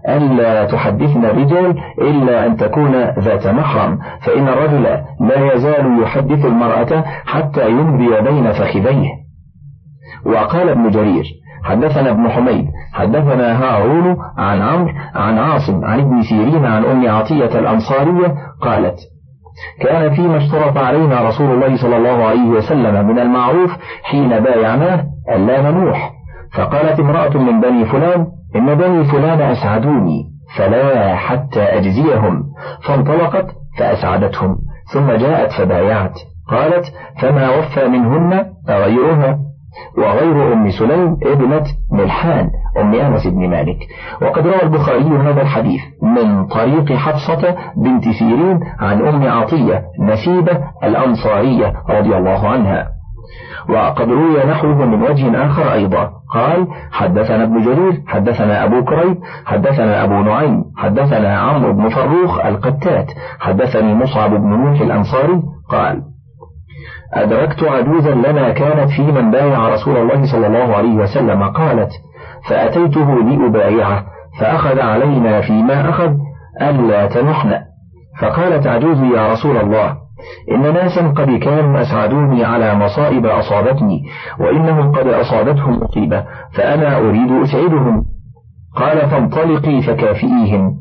ألا 0.10 0.65
تحدثن 0.65 1.25
الرجال 1.25 1.75
إلا 2.01 2.45
أن 2.45 2.57
تكون 2.57 3.03
ذات 3.19 3.48
محرم 3.48 4.00
فإن 4.21 4.48
الرجل 4.48 4.83
لا 5.19 5.53
يزال 5.53 6.01
يحدث 6.03 6.45
المرأة 6.45 7.03
حتى 7.25 7.69
يمضي 7.69 8.21
بين 8.21 8.51
فخذيه. 8.51 9.10
وقال 10.25 10.69
ابن 10.69 10.89
جرير 10.89 11.25
حدثنا 11.63 12.10
ابن 12.10 12.30
حميد 12.30 12.65
حدثنا 12.94 13.63
هارون 13.63 14.18
عن 14.38 14.62
عمرو 14.62 14.94
عن 15.15 15.38
عاصم 15.38 15.86
عن 15.86 16.00
ابن 16.00 16.22
سيرين 16.22 16.65
عن 16.65 16.86
أم 16.86 17.10
عطية 17.10 17.60
الأنصارية 17.60 18.36
قالت 18.62 18.98
كان 19.82 20.13
فيما 20.15 20.38
اشترط 20.38 20.77
علينا 20.77 21.27
رسول 21.27 21.51
الله 21.51 21.77
صلى 21.77 21.98
الله 21.98 22.24
عليه 22.25 22.50
وسلم 22.50 23.08
من 23.08 23.20
المعروف 23.20 23.72
حين 24.03 24.39
بايعناه 24.39 25.03
ألا 25.36 25.72
ننوح. 25.72 26.12
فقالت 26.53 27.00
امرأة 27.00 27.38
من 27.38 27.62
بني 27.62 27.86
فلان 27.86 28.27
إن 28.56 28.75
بني 28.75 29.03
فلان 29.03 29.41
أسعدوني 29.41 30.24
فلا 30.58 31.15
حتى 31.15 31.63
أجزيهم. 31.63 32.44
فانطلقت 32.84 33.48
فأسعدتهم 33.80 34.58
ثم 34.94 35.12
جاءت 35.12 35.51
فبايعت. 35.51 36.20
قالت 36.50 36.86
فما 37.22 37.50
وفى 37.50 37.88
منهن 37.88 38.46
غيرها 38.70 39.39
وغير 39.98 40.54
أم 40.54 40.70
سليم 40.70 41.18
ابنة 41.24 41.63
ملحان 41.92 42.50
أم 42.78 42.94
أنس 42.94 43.28
بن 43.28 43.50
مالك. 43.50 43.78
وقد 44.22 44.48
روى 44.48 44.63
البخاري 44.63 45.18
هذا 45.18 45.42
الحديث 45.42 45.82
من 46.01 46.48
طريق 46.48 46.94
حفصة 46.94 47.56
بنت 47.78 48.10
سيرين 48.10 48.60
عن 48.80 49.08
أم 49.08 49.28
عطية 49.28 49.84
نسيبة 50.00 50.58
الأنصارية 50.84 51.74
رضي 51.90 52.18
الله 52.18 52.48
عنها. 52.48 52.88
وقد 53.70 54.10
روي 54.10 54.44
نحوه 54.44 54.86
من 54.86 55.04
وجه 55.04 55.46
آخر 55.46 55.74
أيضا. 55.74 56.12
قال 56.34 56.68
حدثنا 56.92 57.44
ابن 57.44 57.62
جرير 57.62 58.01
حدثنا 58.08 58.66
أبو 58.66 58.84
كريب 58.84 59.18
حدثنا 59.46 60.04
أبو 60.04 60.13
نعيم 60.13 60.63
حدثنا 60.78 61.38
عمرو 61.38 61.74
بن 61.74 61.90
فروخ 61.90 62.46
القتات 62.46 63.12
حدثني 63.40 63.96
مصعب 63.96 64.30
بن 64.30 64.50
نوح 64.50 64.82
الأنصاري. 64.82 65.42
قال 65.70 66.01
أدركت 67.13 67.63
عجوزا 67.63 68.12
لنا 68.12 68.50
كانت 68.50 68.91
في 68.91 69.01
من 69.01 69.32
بايع 69.32 69.70
رسول 69.70 69.98
الله 69.98 70.32
صلى 70.32 70.48
الله 70.48 70.75
عليه 70.75 70.96
وسلم. 70.96 71.44
قالت 71.44 71.91
فأتيته 72.50 73.15
لأبايعه 73.15 74.06
فأخذ 74.39 74.80
علينا 74.80 75.41
فيما 75.41 75.89
أخذ 75.89 76.12
ألا 76.62 77.06
تنحن 77.06 77.53
فقالت 78.22 78.68
عجوزي 78.68 79.08
يا 79.15 79.32
رسول 79.32 79.58
الله 79.58 79.98
إن 80.51 80.74
ناسا 80.74 81.08
قد 81.08 81.30
كانوا 81.32 81.82
أسعدوني 81.82 82.46
على 82.46 82.75
مصائب 82.75 83.25
أصابتني 83.25 84.03
وإنهم 84.39 84.91
قد 84.91 85.08
أصابتهم 85.08 85.80
مصيبة 85.84 86.25
فأنا 86.53 86.98
أريد 86.98 87.32
أسعدهم. 87.32 88.03
قال 88.75 89.10
فانطلقي 89.10 89.82
فكافئيهم. 89.82 90.75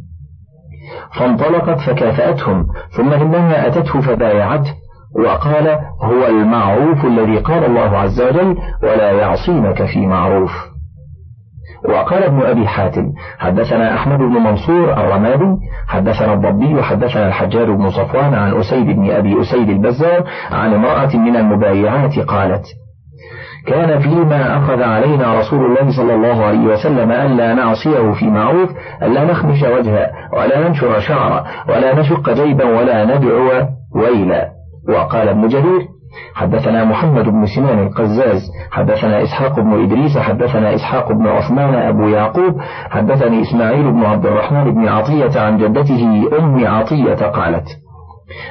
فانطلقت 1.19 1.81
فكافأتهم 1.81 2.67
ثم 2.91 3.13
إنها 3.13 3.67
أتته 3.67 4.01
فبايعته 4.01 4.75
وقال 5.19 5.69
هو 6.02 6.26
المعروف 6.26 7.05
الذي 7.05 7.38
قال 7.38 7.64
الله 7.64 7.99
عز 7.99 8.21
وجل 8.21 8.57
ولا 8.83 9.12
يعصينك 9.12 9.85
في 9.85 10.07
معروف. 10.07 10.71
وقال 11.88 12.23
ابن 12.23 12.43
أبي 12.43 12.67
حاتم 12.69 13.12
حدثنا 13.38 13.95
أحمد 13.95 14.19
بن 14.19 14.33
منصور 14.33 14.93
الرمادي 14.93 15.57
حدثنا 15.88 16.35
الضبي 16.35 16.83
حدثنا 16.83 17.29
الحجاج 17.29 17.69
بن 17.69 17.90
صفوان 17.90 18.35
عن 18.35 18.59
أسيد 18.59 18.87
بن 18.87 19.11
أبي 19.11 19.40
أسيد 19.40 19.69
البزار 19.69 20.25
عن 20.50 20.75
امرأة 20.75 21.17
من 21.17 21.37
المبايعات 21.37 22.19
قالت 22.19 22.64
كان 23.67 23.99
فيما 24.00 24.59
أخذ 24.59 24.83
علينا 24.83 25.38
رسول 25.38 25.64
الله 25.67 25.97
صلى 25.97 26.14
الله 26.14 26.45
عليه 26.45 26.67
وسلم 26.67 27.12
ألا 27.12 27.55
نعصيه 27.55 28.12
في 28.12 28.26
معروف 28.26 28.71
ألا 29.02 29.25
نخمش 29.25 29.62
وجهه 29.62 30.11
ولا 30.33 30.69
ننشر 30.69 31.00
شعره 31.00 31.45
ولا 31.69 32.00
نشق 32.00 32.31
جيبا 32.31 32.64
ولا 32.64 33.05
ندعو 33.05 33.67
ويلا. 33.95 34.60
وقال 34.89 35.29
ابن 35.29 35.49
جرير 35.49 35.89
حدثنا 36.35 36.85
محمد 36.85 37.25
بن 37.25 37.47
سنان 37.47 37.79
القزاز 37.79 38.51
حدثنا 38.71 39.23
إسحاق 39.23 39.61
بن 39.61 39.83
إدريس 39.85 40.19
حدثنا 40.19 40.75
إسحاق 40.75 41.13
بن 41.13 41.27
عثمان 41.29 41.75
أبو 41.75 42.09
يعقوب 42.09 42.61
حدثني 42.91 43.43
إسماعيل 43.43 43.93
بن 43.93 44.05
عبد 44.05 44.27
الرحمن 44.27 44.75
بن 44.75 44.89
عطية 44.89 45.41
عن 45.41 45.59
جدته 45.59 46.29
أم 46.39 46.67
عطية 46.67 47.27
قالت 47.27 47.69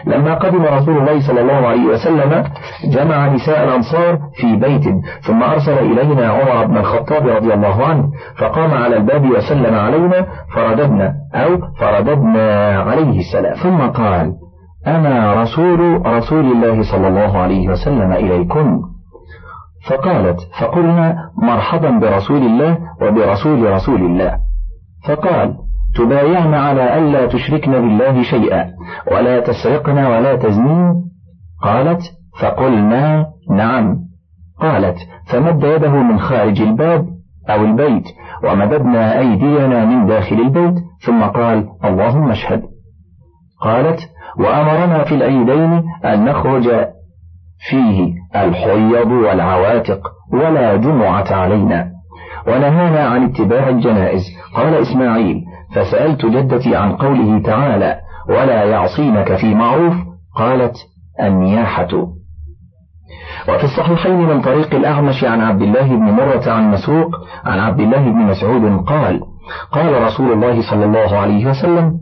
لما 0.08 0.34
قدم 0.36 0.66
رسول 0.66 0.98
الله 0.98 1.28
صلى 1.28 1.42
الله 1.42 1.68
عليه 1.68 1.86
وسلم 1.86 2.44
جمع 2.84 3.28
نساء 3.28 3.64
الأنصار 3.64 4.20
في 4.36 4.56
بيت 4.56 4.84
ثم 5.22 5.44
أرسل 5.44 5.78
إلينا 5.78 6.28
عمر 6.32 6.66
بن 6.66 6.78
الخطاب 6.78 7.28
رضي 7.28 7.54
الله 7.54 7.86
عنه 7.86 8.04
فقام 8.38 8.72
على 8.74 8.98
الباب 8.98 9.30
وسلم 9.32 9.76
علينا 9.76 10.26
فرددنا 10.56 11.14
أو 11.36 11.50
فرددنا 11.80 12.80
عليه 12.80 13.20
السلام 13.20 13.54
ثم 13.54 13.78
قال 13.78 14.34
أنا 14.88 15.42
رسول 15.42 16.06
رسول 16.06 16.52
الله 16.52 16.92
صلى 16.92 17.08
الله 17.08 17.38
عليه 17.38 17.70
وسلم 17.70 18.12
إليكم. 18.12 18.82
فقالت 19.90 20.40
فقلنا 20.60 21.32
مرحبا 21.44 22.00
برسول 22.00 22.42
الله 22.42 22.78
وبرسول 23.02 23.74
رسول 23.74 24.02
الله. 24.02 24.38
فقال 25.08 25.56
تبايعن 25.96 26.54
على 26.54 26.98
ألا 26.98 27.26
تشركن 27.26 27.72
بالله 27.72 28.24
شيئا 28.24 28.72
ولا 29.12 29.40
تسرقن 29.40 29.98
ولا 29.98 30.36
تزنين 30.36 30.94
قالت 31.64 32.02
فقلنا 32.42 33.26
نعم. 33.52 33.96
قالت 34.60 34.98
فمد 35.32 35.64
يده 35.64 35.92
من 35.92 36.20
خارج 36.20 36.62
الباب 36.62 37.06
أو 37.50 37.66
البيت 37.66 38.06
ومددنا 38.44 39.20
أيدينا 39.20 39.86
من 39.86 40.06
داخل 40.06 40.36
البيت 40.36 40.76
ثم 41.06 41.24
قال 41.24 41.70
اللهم 41.86 42.32
اشهد. 42.32 42.64
قالت 43.62 44.00
وأمرنا 44.38 45.04
في 45.04 45.16
العيدين 45.16 45.84
أن 46.06 46.26
نخرج 46.26 46.70
فيه 47.70 48.14
الحيض 48.36 49.12
والعواتق 49.12 50.02
ولا 50.34 50.76
جمعة 50.76 51.34
علينا. 51.34 51.92
ونهانا 52.48 53.00
عن 53.10 53.24
اتباع 53.24 53.70
الجنائز. 53.70 54.22
قال 54.56 54.74
إسماعيل 54.74 55.42
فسألت 55.76 56.26
جدتي 56.26 56.76
عن 56.76 56.96
قوله 56.96 57.42
تعالى 57.42 58.00
ولا 58.30 58.64
يعصينك 58.64 59.36
في 59.36 59.56
معروف؟ 59.56 59.94
قالت 60.36 60.76
النياحة. 61.22 62.08
وفي 63.50 63.64
الصحيحين 63.64 64.18
من 64.18 64.42
طريق 64.42 64.76
الأعمش 64.76 65.24
عن 65.24 65.42
عبد 65.42 65.62
الله 65.62 65.88
بن 65.88 66.04
مرة 66.04 66.52
عن 66.52 66.72
مسروق 66.72 67.16
عن 67.46 67.60
عبد 67.60 67.80
الله 67.80 68.00
بن 68.00 68.20
مسعود 68.20 68.86
قال 68.86 69.22
قال 69.72 70.04
رسول 70.04 70.32
الله 70.32 70.62
صلى 70.72 70.86
الله 70.86 71.18
عليه 71.18 71.46
وسلم 71.46 72.00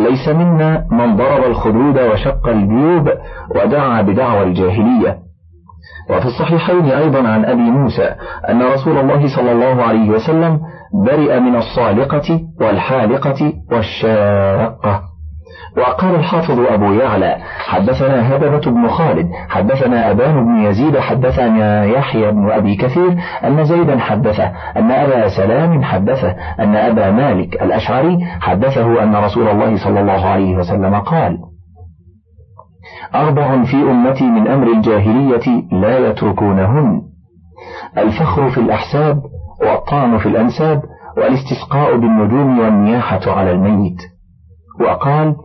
ليس 0.00 0.28
منا 0.28 0.86
من 0.90 1.16
ضرب 1.16 1.44
الخدود 1.44 1.98
وشق 1.98 2.48
الجيوب 2.48 3.08
ودعا 3.50 4.02
بدعوى 4.02 4.42
الجاهلية. 4.42 5.18
وفي 6.10 6.26
الصحيحين 6.26 6.84
أيضا 6.84 7.28
عن 7.28 7.44
أبي 7.44 7.70
موسى 7.70 8.14
أن 8.48 8.62
رسول 8.62 8.98
الله 8.98 9.36
صلى 9.36 9.52
الله 9.52 9.82
عليه 9.82 10.10
وسلم 10.10 10.60
برئ 11.06 11.40
من 11.40 11.56
الصالقة 11.56 12.40
والحالقة 12.60 13.52
والشاقة 13.72 15.02
وقال 15.76 16.14
الحافظ 16.14 16.60
أبو 16.60 16.92
يعلى 16.92 17.36
حدثنا 17.66 18.36
هببة 18.36 18.70
بن 18.70 18.88
خالد 18.88 19.30
حدثنا 19.48 20.10
أبان 20.10 20.44
بن 20.44 20.56
يزيد 20.58 20.98
حدثنا 20.98 21.84
يحيى 21.84 22.30
بن 22.30 22.50
أبي 22.50 22.76
كثير 22.76 23.16
أن 23.44 23.64
زيدا 23.64 23.98
حدثه 23.98 24.52
أن 24.76 24.90
أبا 24.90 25.28
سلام 25.28 25.82
حدثه 25.82 26.30
أن 26.60 26.76
أبا 26.76 27.10
مالك 27.10 27.62
الأشعري 27.62 28.24
حدثه 28.40 29.02
أن 29.02 29.16
رسول 29.16 29.48
الله 29.48 29.84
صلى 29.84 30.00
الله 30.00 30.26
عليه 30.26 30.56
وسلم 30.56 30.94
قال 30.94 31.38
أربع 33.14 33.64
في 33.64 33.76
أمتي 33.76 34.24
من 34.24 34.48
أمر 34.48 34.66
الجاهلية 34.72 35.62
لا 35.72 35.98
يتركونهن 35.98 37.02
الفخر 37.98 38.50
في 38.50 38.58
الأحساب 38.58 39.22
والطعن 39.62 40.18
في 40.18 40.26
الأنساب 40.26 40.82
والاستسقاء 41.16 41.96
بالنجوم 41.96 42.58
والنياحة 42.58 43.20
على 43.26 43.52
الميت. 43.52 43.98
وقال 44.80 45.36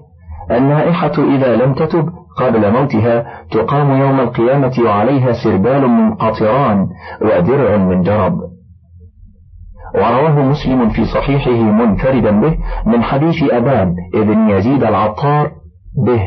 النائحة 0.51 1.11
إذا 1.35 1.55
لم 1.55 1.73
تتب 1.73 2.09
قبل 2.37 2.71
موتها 2.71 3.25
تقام 3.51 3.91
يوم 4.01 4.19
القيامة 4.19 4.73
وعليها 4.85 5.31
سربال 5.43 5.87
من 5.87 6.13
قطران 6.13 6.87
ودرع 7.21 7.77
من 7.77 8.01
جرب 8.01 8.33
ورواه 9.95 10.39
مسلم 10.39 10.89
في 10.89 11.05
صحيحه 11.05 11.61
منفردا 11.61 12.31
به 12.41 12.57
من 12.85 13.03
حديث 13.03 13.43
أبان 13.51 13.95
ابن 14.15 14.49
يزيد 14.49 14.83
العطار 14.83 15.51
به 16.05 16.21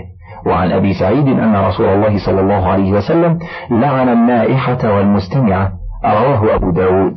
وعن 0.46 0.72
أبي 0.72 0.94
سعيد 0.94 1.28
أن 1.28 1.56
رسول 1.56 1.86
الله 1.86 2.26
صلى 2.26 2.40
الله 2.40 2.68
عليه 2.68 2.92
وسلم 2.92 3.38
لعن 3.70 4.08
النائحة 4.08 4.96
والمستمعة 4.96 5.72
رواه 6.04 6.54
أبو 6.54 6.70
داود. 6.70 7.14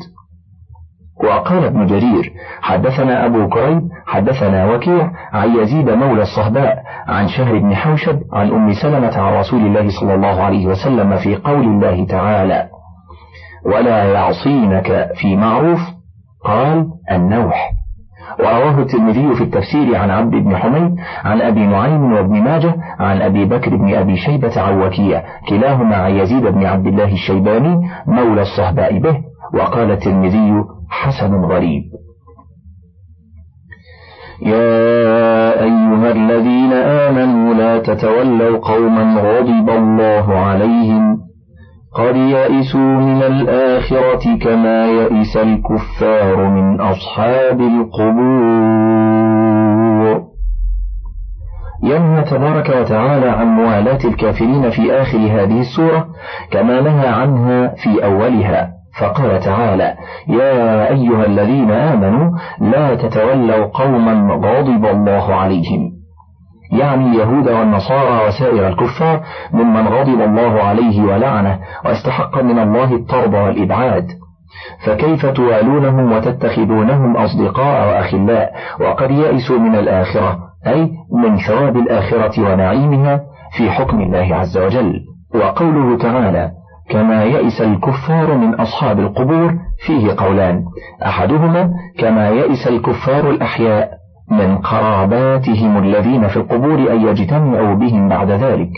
وقال 1.24 1.66
ابن 1.66 1.86
جرير 1.86 2.34
حدثنا 2.62 3.26
أبو 3.26 3.50
كريب 3.50 3.82
حدثنا 4.06 4.66
وكيع 4.66 5.12
عن 5.34 5.56
يزيد 5.56 5.90
مولى 5.90 6.22
الصهباء 6.22 6.84
عن 7.08 7.28
شهر 7.28 7.60
بن 7.60 7.76
حوشب 7.76 8.20
عن 8.34 8.52
أم 8.52 8.74
سلمة 8.74 9.18
عن 9.18 9.34
رسول 9.34 9.60
الله 9.60 9.90
صلى 10.02 10.14
الله 10.14 10.42
عليه 10.42 10.68
وسلم 10.68 11.18
في 11.18 11.36
قول 11.36 11.64
الله 11.64 12.06
تعالى 12.06 12.68
ولا 13.66 14.04
يعصينك 14.04 15.10
في 15.16 15.36
معروف 15.36 15.80
قال 16.46 16.86
النوح 17.12 17.72
ورواه 18.40 18.80
الترمذي 18.80 19.36
في 19.36 19.44
التفسير 19.44 19.96
عن 19.96 20.10
عبد 20.10 20.32
بن 20.32 20.58
حميد 20.58 20.96
عن 21.24 21.42
أبي 21.42 21.66
نعيم 21.66 22.14
وابن 22.14 22.42
ماجه 22.44 22.76
عن 23.00 23.22
أبي 23.22 23.46
بكر 23.46 23.76
بن 23.76 23.96
أبي 23.96 24.18
شيبة 24.18 24.62
عن 24.62 24.82
وكيع 24.82 25.24
كلاهما 25.50 25.96
عن 25.96 26.12
يزيد 26.12 26.44
بن 26.44 26.66
عبد 26.66 26.88
الله 26.88 27.14
الشيباني 27.14 27.90
مولى 28.08 28.42
الصهباء 28.42 29.00
به. 29.00 29.29
وقال 29.54 29.92
الترمذي 29.92 30.64
حسن 30.90 31.36
غريب. 31.36 31.84
يا 34.42 35.64
أيها 35.64 36.12
الذين 36.12 36.74
آمنوا 36.74 37.54
لا 37.54 37.80
تتولوا 37.80 38.58
قوما 38.58 39.22
غضب 39.22 39.70
الله 39.70 40.34
عليهم 40.40 41.20
قد 41.96 42.16
يئسوا 42.16 43.00
من 43.00 43.24
الآخرة 43.24 44.38
كما 44.38 44.86
يئس 44.86 45.38
الكفار 45.38 46.50
من 46.50 46.82
أصحاب 46.82 47.62
القبور. 47.62 49.10
ينهى 51.84 52.24
تبارك 52.24 52.70
وتعالى 52.70 53.30
عن 53.30 53.48
موالاة 53.48 54.00
الكافرين 54.06 54.70
في 54.70 54.94
آخر 55.02 55.18
هذه 55.18 55.60
السورة 55.60 56.08
كما 56.52 56.82
نهى 56.82 57.08
عنها 57.08 57.68
في 57.68 58.06
أولها. 58.06 58.79
فقال 58.98 59.40
تعالى 59.40 59.94
يا 60.28 60.90
أيها 60.90 61.26
الذين 61.26 61.72
آمنوا 61.72 62.32
لا 62.62 62.96
تتولوا 62.96 63.66
قوما 63.66 64.34
غضب 64.34 64.86
الله 64.86 65.36
عليهم. 65.36 65.92
يعني 66.72 67.06
اليهود 67.06 67.50
والنصارى 67.50 68.28
وسائر 68.28 68.68
الكفار 68.68 69.22
ممن 69.54 69.88
غضب 69.88 70.22
الله 70.22 70.64
عليه 70.64 71.02
ولعنه 71.02 71.60
واستحق 71.86 72.42
من 72.42 72.60
الله 72.60 72.96
الطرد 72.96 73.36
والإبعاد. 73.36 74.08
فكيف 74.86 75.26
توالونهم 75.26 76.12
وتتخذونهم 76.12 77.18
أصدقاء 77.18 77.88
وأخلاء 77.88 78.54
وقد 78.82 79.12
يئسوا 79.12 79.60
من 79.60 79.76
الآخرة 79.76 80.40
أي 80.68 80.92
من 81.12 81.38
ثواب 81.38 81.78
الآخرة 81.78 82.52
ونعيمها 82.52 83.22
في 83.58 83.72
حكم 83.72 84.02
الله 84.02 84.36
عز 84.36 84.58
وجل. 84.58 85.00
وقوله 85.36 85.98
تعالى 85.98 86.59
كما 86.90 87.24
يئس 87.24 87.62
الكفار 87.62 88.38
من 88.38 88.54
أصحاب 88.54 89.00
القبور 89.00 89.54
فيه 89.86 90.16
قولان. 90.18 90.64
أحدهما 91.06 91.70
كما 92.00 92.30
يئس 92.30 92.68
الكفار 92.68 93.30
الأحياء 93.30 93.90
من 94.32 94.58
قراباتهم 94.58 95.78
الذين 95.78 96.28
في 96.28 96.38
القبور 96.38 96.92
أن 96.92 97.08
يجتمعوا 97.08 97.76
بهم 97.76 98.10
بعد 98.10 98.32
ذلك 98.32 98.70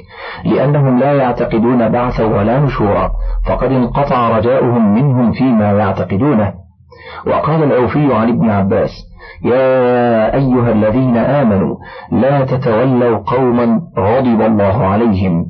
لأنهم 0.46 1.00
لا 1.00 1.14
يعتقدون 1.14 1.90
بعثا 1.90 2.26
ولا 2.26 2.60
نشورا 2.60 3.12
فقد 3.48 3.72
انقطع 3.72 4.38
رجاؤهم 4.38 4.94
منهم 4.96 5.32
فيما 5.32 5.72
يعتقدونه. 5.72 6.54
وقال 7.28 7.64
العوفي 7.64 8.14
عن 8.14 8.30
ابن 8.30 8.50
عباس 8.50 8.90
يا 9.46 10.36
أيها 10.36 10.72
الذين 10.72 11.18
آمنوا 11.18 11.76
لا 12.12 12.46
تتولوا 12.46 13.18
قوما 13.18 13.82
غضب 13.98 14.42
الله 14.42 14.86
عليهم. 14.86 15.46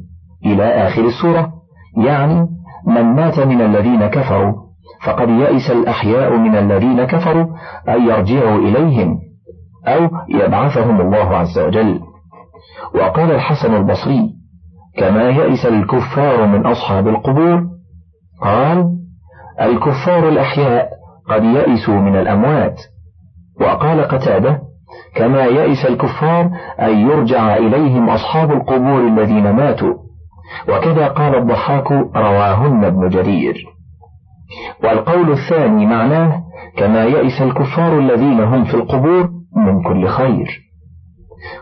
إلى 0.46 0.64
آخر 0.64 1.02
السورة. 1.02 1.61
يعني 1.98 2.48
من 2.88 3.02
مات 3.02 3.40
من 3.40 3.62
الذين 3.62 4.08
كفروا 4.08 4.54
فقد 5.06 5.30
يئس 5.30 5.72
الأحياء 5.72 6.38
من 6.38 6.56
الذين 6.56 7.04
كفروا 7.04 7.46
أن 7.90 8.08
يرجعوا 8.08 8.58
إليهم 8.58 9.20
أو 9.88 10.10
يبعثهم 10.30 11.02
الله 11.02 11.38
عز 11.38 11.60
وجل. 11.60 12.00
وقال 12.96 13.32
الحسن 13.32 13.76
البصري 13.76 14.30
كما 14.98 15.30
يئس 15.30 15.66
الكفار 15.66 16.46
من 16.46 16.66
أصحاب 16.66 17.08
القبور. 17.08 17.64
قال 18.42 18.86
الكفار 19.62 20.30
الأحياء 20.30 20.90
قد 21.30 21.44
يئسوا 21.44 21.96
من 21.96 22.16
الأموات. 22.16 22.82
وقال 23.62 24.02
قتادة 24.02 24.62
كما 25.16 25.46
يئس 25.46 25.86
الكفار 25.86 26.50
أن 26.80 26.98
يرجع 26.98 27.58
إليهم 27.58 28.10
أصحاب 28.10 28.52
القبور 28.52 29.08
الذين 29.08 29.52
ماتوا 29.52 29.94
وكذا 30.70 31.08
قال 31.08 31.36
الضحاك 31.36 31.92
رواهن 32.16 32.84
ابن 32.84 33.10
جرير. 33.10 33.66
والقول 34.84 35.32
الثاني 35.32 35.86
معناه 35.86 36.44
كما 36.78 37.06
يئس 37.06 37.42
الكفار 37.42 38.00
الذين 38.00 38.40
هم 38.40 38.64
في 38.64 38.74
القبور 38.74 39.30
من 39.56 39.84
كل 39.84 40.08
خير. 40.08 40.48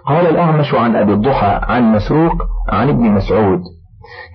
قال 0.05 0.27
الأعمش 0.27 0.73
عن 0.73 0.95
أبي 0.95 1.13
الضحى 1.13 1.59
عن 1.63 1.91
مسروق 1.91 2.33
عن 2.69 2.89
ابن 2.89 3.11
مسعود 3.11 3.61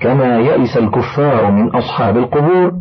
كما 0.00 0.38
يئس 0.38 0.76
الكفار 0.76 1.50
من 1.50 1.76
أصحاب 1.76 2.16
القبور. 2.16 2.72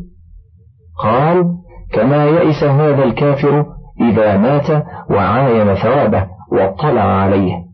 قال 1.03 1.45
كما 1.93 2.25
يئس 2.25 2.63
هذا 2.63 3.03
الكافر 3.03 3.65
إذا 4.01 4.37
مات 4.37 4.85
وعاين 5.09 5.75
ثوابه 5.75 6.27
واطلع 6.51 7.01
عليه. 7.01 7.72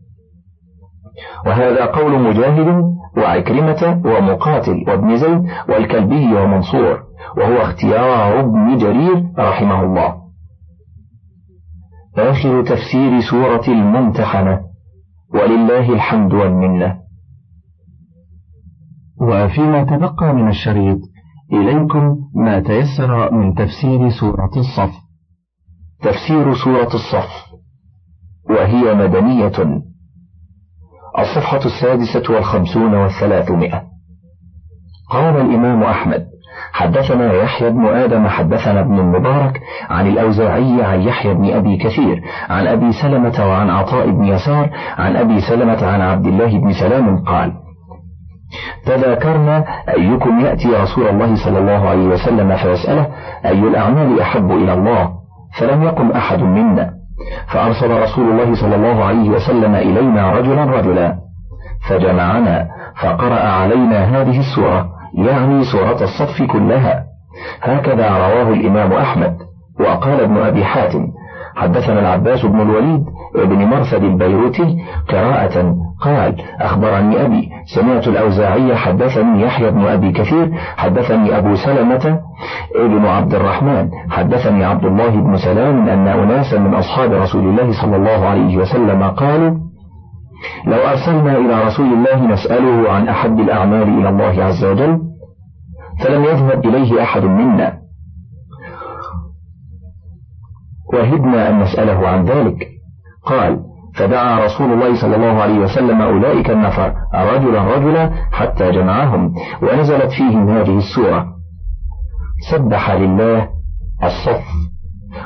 وهذا 1.46 1.84
قول 1.84 2.18
مجاهد 2.22 2.84
وعكرمة 3.16 4.02
ومقاتل 4.04 4.84
وابن 4.88 5.16
زيد 5.16 5.44
والكلبي 5.68 6.34
ومنصور 6.34 7.02
وهو 7.36 7.62
اختيار 7.62 8.40
ابن 8.40 8.76
جرير 8.76 9.24
رحمه 9.38 9.82
الله. 9.82 10.20
آخر 12.18 12.62
تفسير 12.62 13.20
سورة 13.30 13.68
الممتحنة 13.68 14.60
ولله 15.34 15.92
الحمد 15.92 16.34
والمنة. 16.34 17.00
وفيما 19.20 19.84
تبقى 19.84 20.34
من 20.34 20.48
الشريط 20.48 20.98
إليكم 21.52 22.16
ما 22.34 22.60
تيسر 22.60 23.32
من 23.34 23.54
تفسير 23.54 24.08
سورة 24.08 24.50
الصف. 24.56 24.92
تفسير 26.00 26.54
سورة 26.54 26.94
الصف 26.94 27.30
وهي 28.50 28.94
مدنية. 28.94 29.89
الصفحة 31.20 31.60
السادسة 31.66 32.34
والخمسون 32.34 32.94
والثلاثمائة. 32.94 33.82
قال 35.10 35.36
الإمام 35.36 35.82
أحمد 35.82 36.26
حدثنا 36.72 37.32
يحيى 37.32 37.70
بن 37.70 37.86
آدم 37.86 38.28
حدثنا 38.28 38.80
ابن 38.80 38.98
المبارك 38.98 39.60
عن 39.90 40.06
الأوزاعي 40.06 40.82
عن 40.82 41.00
يحيى 41.00 41.34
بن 41.34 41.50
أبي 41.52 41.76
كثير 41.76 42.22
عن 42.48 42.66
أبي 42.66 42.92
سلمة 42.92 43.46
وعن 43.48 43.70
عطاء 43.70 44.10
بن 44.10 44.24
يسار 44.24 44.70
عن 44.98 45.16
أبي 45.16 45.40
سلمة 45.40 45.86
عن 45.86 46.00
عبد 46.00 46.26
الله 46.26 46.58
بن 46.58 46.72
سلام 46.72 47.24
قال 47.24 47.52
تذاكرنا 48.86 49.64
أيكم 49.88 50.40
يأتي 50.40 50.68
رسول 50.68 51.08
الله 51.08 51.44
صلى 51.44 51.58
الله 51.58 51.88
عليه 51.88 52.08
وسلم 52.08 52.56
فيسأله 52.56 53.06
أي 53.46 53.58
الأعمال 53.58 54.20
أحب 54.20 54.50
إلى 54.50 54.72
الله؟ 54.72 55.10
فلم 55.58 55.82
يقم 55.82 56.10
أحد 56.10 56.38
منا. 56.38 56.99
فأرسل 57.52 58.02
رسول 58.02 58.30
الله 58.30 58.54
صلى 58.54 58.74
الله 58.76 59.04
عليه 59.04 59.30
وسلم 59.30 59.74
إلينا 59.74 60.32
رجلا 60.32 60.64
رجلا 60.64 61.16
فجمعنا 61.88 62.68
فقرأ 63.02 63.40
علينا 63.40 64.04
هذه 64.04 64.38
السورة 64.38 64.88
يعني 65.14 65.64
سورة 65.64 66.02
الصف 66.02 66.42
كلها. 66.42 67.04
هكذا 67.62 68.08
رواه 68.10 68.48
الإمام 68.52 68.92
أحمد 68.92 69.36
وقال 69.80 70.20
ابن 70.20 70.36
أبي 70.38 70.64
حاتم 70.64 71.06
حدثنا 71.56 72.00
العباس 72.00 72.46
بن 72.46 72.60
الوليد 72.60 73.04
بن 73.34 73.64
مرثد 73.64 74.04
البيروتي 74.04 74.78
قراءة 75.08 75.76
قال 76.00 76.40
أخبرني 76.60 77.24
أبي. 77.26 77.50
سمعت 77.74 78.08
الأوزاعي 78.08 78.76
حدثني 78.76 79.42
يحيى 79.42 79.70
بن 79.70 79.86
أبي 79.86 80.12
كثير 80.12 80.52
حدثني 80.76 81.38
أبو 81.38 81.54
سلمة 81.54 82.20
ابن 82.76 83.06
عبد 83.06 83.34
الرحمن 83.34 83.90
حدثني 84.10 84.64
عبد 84.64 84.84
الله 84.84 85.10
بن 85.10 85.36
سلام 85.36 85.88
أن 85.88 86.08
أناسا 86.08 86.58
من 86.58 86.74
أصحاب 86.74 87.12
رسول 87.12 87.44
الله 87.48 87.82
صلى 87.82 87.96
الله 87.96 88.26
عليه 88.26 88.56
وسلم 88.56 89.02
قالوا 89.02 89.58
لو 90.66 90.78
أرسلنا 90.88 91.36
إلى 91.38 91.64
رسول 91.64 91.92
الله 91.92 92.32
نسأله 92.32 92.92
عن 92.92 93.08
أحب 93.08 93.40
الأعمال 93.40 93.88
إلى 93.98 94.08
الله 94.08 94.44
عز 94.44 94.64
وجل 94.64 95.00
فلم 96.04 96.24
يذهب 96.24 96.66
إليه 96.66 97.02
أحد 97.02 97.22
منا. 97.22 97.80
وهدنا 100.94 101.48
أن 101.48 101.60
نسأله 101.60 102.08
عن 102.08 102.24
ذلك. 102.24 102.68
قال 103.26 103.69
فدعا 104.00 104.44
رسول 104.44 104.72
الله 104.72 105.00
صلى 105.00 105.16
الله 105.16 105.42
عليه 105.42 105.58
وسلم 105.58 106.02
أولئك 106.02 106.50
النفر 106.50 106.94
رجلا 107.14 107.76
رجلا 107.76 108.10
حتى 108.32 108.70
جمعهم 108.70 109.34
ونزلت 109.62 110.10
فيهم 110.10 110.48
هذه 110.48 110.78
السورة. 110.78 111.26
سبح 112.50 112.90
لله 112.90 113.48
الصف. 114.04 114.44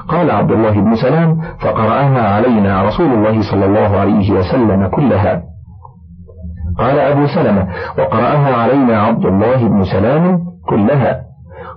قال 0.08 0.30
عبد 0.30 0.50
الله 0.52 0.70
بن 0.70 0.94
سلام 0.94 1.40
فقرأها 1.60 2.34
علينا 2.34 2.82
رسول 2.82 3.06
الله 3.06 3.50
صلى 3.50 3.66
الله 3.66 3.98
عليه 3.98 4.32
وسلم 4.32 4.86
كلها. 4.86 5.42
قال 6.78 6.98
أبو 6.98 7.26
سلمة 7.26 7.68
وقرأها 7.98 8.56
علينا 8.56 9.02
عبد 9.02 9.24
الله 9.24 9.68
بن 9.68 9.84
سلام 9.84 10.38
كلها. 10.68 11.20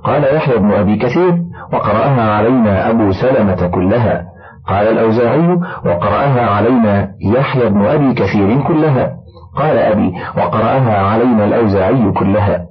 قال 0.03 0.35
يحيى 0.35 0.57
بن 0.57 0.71
أبي 0.71 0.95
كثير 0.97 1.37
وقرأها 1.73 2.33
علينا 2.33 2.89
أبو 2.89 3.11
سلمة 3.11 3.67
كلها. 3.67 4.36
قال 4.67 4.87
الأوزاعي 4.87 5.59
وقرأها 5.85 6.49
علينا 6.49 7.09
يحيى 7.21 7.69
بن 7.69 7.85
أبي 7.85 8.13
كثير 8.13 8.61
كلها. 8.61 9.13
قال 9.55 9.77
أبي 9.77 10.13
وقرأها 10.37 10.97
علينا 10.97 11.45
الأوزاعي 11.45 12.11
كلها. 12.11 12.67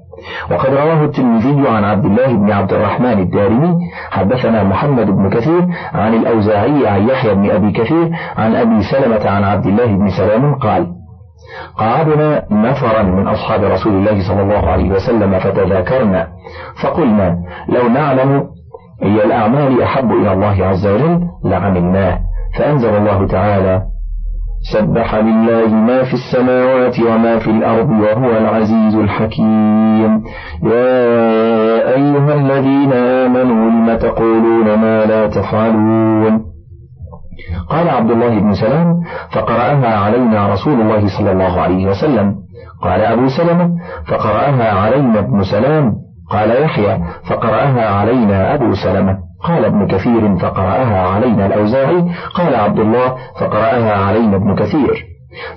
وقد 0.50 0.70
رواه 0.74 1.04
الترمذي 1.04 1.68
عن 1.68 1.84
عبد 1.84 2.04
الله 2.04 2.26
بن 2.26 2.52
عبد 2.52 2.72
الرحمن 2.72 3.18
الدارمي 3.18 3.78
حدثنا 4.10 4.62
محمد 4.64 5.06
بن 5.06 5.30
كثير 5.30 5.66
عن 5.94 6.14
الأوزاعي 6.14 6.88
عن 6.88 7.08
يحيى 7.08 7.34
بن 7.34 7.50
أبي 7.50 7.72
كثير 7.72 8.10
عن 8.36 8.54
أبي 8.54 8.82
سلمة 8.82 9.30
عن 9.30 9.44
عبد 9.44 9.66
الله 9.66 9.86
بن 9.86 10.08
سلام 10.08 10.54
قال 10.54 10.86
قعدنا 11.78 12.44
نفرا 12.50 13.02
من 13.02 13.28
أصحاب 13.28 13.64
رسول 13.64 13.92
الله 13.92 14.28
صلى 14.28 14.42
الله 14.42 14.68
عليه 14.70 14.90
وسلم 14.90 15.38
فتذاكرنا 15.38 16.28
فقلنا 16.82 17.38
لو 17.68 17.88
نعلم 17.88 18.46
أي 19.02 19.24
الأعمال 19.24 19.82
أحب 19.82 20.12
إلى 20.12 20.32
الله 20.32 20.66
عز 20.66 20.86
وجل 20.86 21.20
لعملناه 21.44 22.18
فأنزل 22.58 22.96
الله 22.96 23.26
تعالى 23.26 23.82
سبح 24.72 25.14
لله 25.14 25.68
ما 25.68 26.02
في 26.02 26.14
السماوات 26.14 27.00
وما 27.00 27.38
في 27.38 27.50
الأرض 27.50 27.90
وهو 27.90 28.30
العزيز 28.30 28.94
الحكيم. 28.94 30.22
يا 30.62 31.94
أيها 31.94 32.34
الذين 32.34 32.92
آمنوا 32.92 33.70
لم 33.70 33.98
تقولون 33.98 34.74
ما 34.74 35.04
لا 35.04 35.26
تفعلون؟ 35.26 36.40
قال 37.68 37.88
عبد 37.88 38.10
الله 38.10 38.40
بن 38.40 38.54
سلام 38.54 39.00
فقرأها 39.32 39.98
علينا 39.98 40.52
رسول 40.52 40.80
الله 40.80 41.18
صلى 41.18 41.32
الله 41.32 41.60
عليه 41.60 41.86
وسلم. 41.86 42.34
قال 42.82 43.00
أبو 43.00 43.28
سلمة 43.28 43.70
فقرأها 44.08 44.72
علينا 44.72 45.18
ابن 45.18 45.42
سلام. 45.42 46.05
قال 46.30 46.62
يحيى 46.62 46.98
فقرأها 47.30 47.88
علينا 47.88 48.54
أبو 48.54 48.74
سلمة. 48.74 49.18
قال 49.44 49.64
ابن 49.64 49.86
كثير 49.86 50.36
فقرأها 50.38 51.08
علينا 51.08 51.46
الأوزاعي. 51.46 52.04
قال 52.34 52.54
عبد 52.54 52.78
الله 52.78 53.16
فقرأها 53.40 54.04
علينا 54.04 54.36
ابن 54.36 54.54
كثير. 54.54 55.04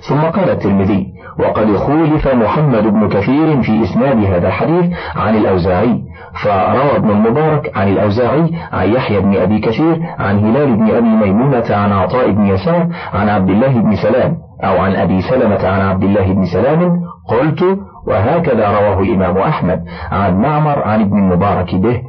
ثم 0.08 0.20
قال 0.20 0.50
الترمذي 0.50 1.06
وقد 1.38 1.76
خولف 1.76 2.34
محمد 2.34 2.82
بن 2.82 3.08
كثير 3.08 3.62
في 3.62 3.82
إسناد 3.82 4.24
هذا 4.24 4.48
الحديث 4.48 4.96
عن 5.16 5.36
الأوزاعي. 5.36 6.02
فروى 6.44 6.96
ابن 6.96 7.10
المبارك 7.10 7.78
عن 7.78 7.88
الأوزاعي 7.88 8.50
عن 8.72 8.88
يحيى 8.92 9.20
بن 9.20 9.36
أبي 9.36 9.58
كثير 9.58 10.00
عن 10.18 10.38
هلال 10.38 10.76
بن 10.76 10.90
أبي 10.90 11.08
ميمونة 11.08 11.64
عن 11.70 11.92
عطاء 11.92 12.30
بن 12.30 12.46
يسار 12.46 12.88
عن 13.14 13.28
عبد 13.28 13.50
الله 13.50 13.80
بن 13.80 13.96
سلام 13.96 14.36
أو 14.64 14.78
عن 14.78 14.96
أبي 14.96 15.20
سلمة 15.22 15.68
عن 15.68 15.80
عبد 15.80 16.02
الله 16.02 16.32
بن 16.32 16.44
سلام. 16.44 17.00
قلت 17.28 17.78
وهكذا 18.06 18.68
رواه 18.68 19.00
الإمام 19.00 19.38
أحمد 19.38 19.84
عن 20.10 20.40
معمر 20.40 20.82
عن 20.82 21.00
ابن 21.00 21.18
المبارك 21.18 21.74
به. 21.74 22.02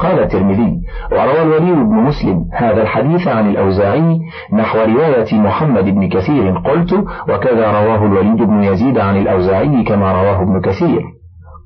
قال 0.00 0.22
الترمذي 0.22 0.80
وروى 1.12 1.42
الولي 1.42 1.72
بن 1.72 1.94
مسلم 1.94 2.44
هذا 2.52 2.82
الحديث 2.82 3.28
عن 3.28 3.50
الأوزاعي 3.50 4.20
نحو 4.52 4.78
رواية 4.78 5.34
محمد 5.40 5.84
بن 5.84 6.08
كثير 6.08 6.58
قلت 6.58 6.92
وكذا 7.28 7.70
رواه 7.70 8.06
الوليد 8.06 8.42
بن 8.42 8.62
يزيد 8.62 8.98
عن 8.98 9.16
الأوزاعي 9.16 9.84
كما 9.84 10.12
رواه 10.12 10.42
ابن 10.42 10.60
كثير. 10.60 11.02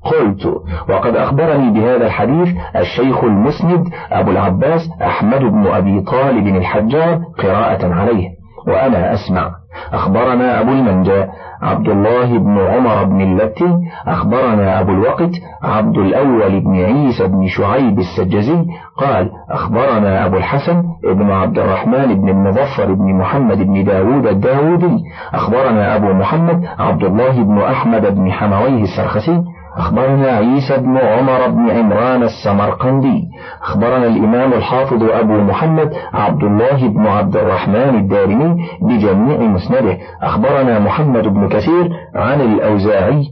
قلت 0.05 0.45
وقد 0.89 1.15
أخبرني 1.15 1.71
بهذا 1.71 2.05
الحديث 2.05 2.49
الشيخ 2.75 3.23
المسند 3.23 3.87
أبو 4.11 4.31
العباس 4.31 4.89
أحمد 5.01 5.41
بن 5.41 5.67
أبي 5.67 6.01
طالب 6.01 6.47
الحجار 6.47 7.19
قراءة 7.37 7.93
عليه 7.93 8.29
وأنا 8.67 9.13
أسمع. 9.13 9.58
أخبرنا 9.93 10.59
أبو 10.61 10.71
المنجى 10.71 11.25
عبد 11.61 11.87
الله 11.89 12.37
بن 12.37 12.57
عمر 12.59 13.03
بن 13.03 13.21
اللتي 13.21 13.79
أخبرنا 14.07 14.79
أبو 14.79 14.91
الوقت 14.91 15.31
عبد 15.63 15.97
الأول 15.97 16.59
بن 16.59 16.75
عيسى 16.75 17.27
بن 17.27 17.47
شعيب 17.47 17.99
السجزي 17.99 18.65
قال 18.97 19.31
أخبرنا 19.49 20.25
أبو 20.25 20.37
الحسن 20.37 20.83
ابن 21.05 21.31
عبد 21.31 21.59
الرحمن 21.59 22.21
بن 22.21 22.29
المظفر 22.29 22.93
بن 22.93 23.13
محمد 23.13 23.57
بن 23.57 23.83
داود 23.83 24.27
الداودي 24.27 25.03
أخبرنا 25.33 25.95
أبو 25.95 26.13
محمد 26.13 26.65
عبد 26.79 27.03
الله 27.03 27.43
بن 27.43 27.57
أحمد 27.61 28.15
بن 28.15 28.31
حمويه 28.31 28.83
السرخسي 28.83 29.43
أخبرنا 29.77 30.27
عيسى 30.27 30.77
بن 30.77 30.97
عمر 30.97 31.47
بن 31.47 31.69
عمران 31.69 32.23
السمرقندي. 32.23 33.23
أخبرنا 33.63 34.07
الإمام 34.07 34.53
الحافظ 34.53 35.03
أبو 35.03 35.33
محمد 35.33 35.93
عبد 36.13 36.43
الله 36.43 36.87
بن 36.87 37.07
عبد 37.07 37.37
الرحمن 37.37 37.95
الدارمي 37.95 38.65
بجميع 38.81 39.37
مسنده. 39.37 39.97
أخبرنا 40.21 40.79
محمد 40.79 41.27
بن 41.27 41.49
كثير 41.49 41.89
عن 42.15 42.41
الأوزاعي 42.41 43.25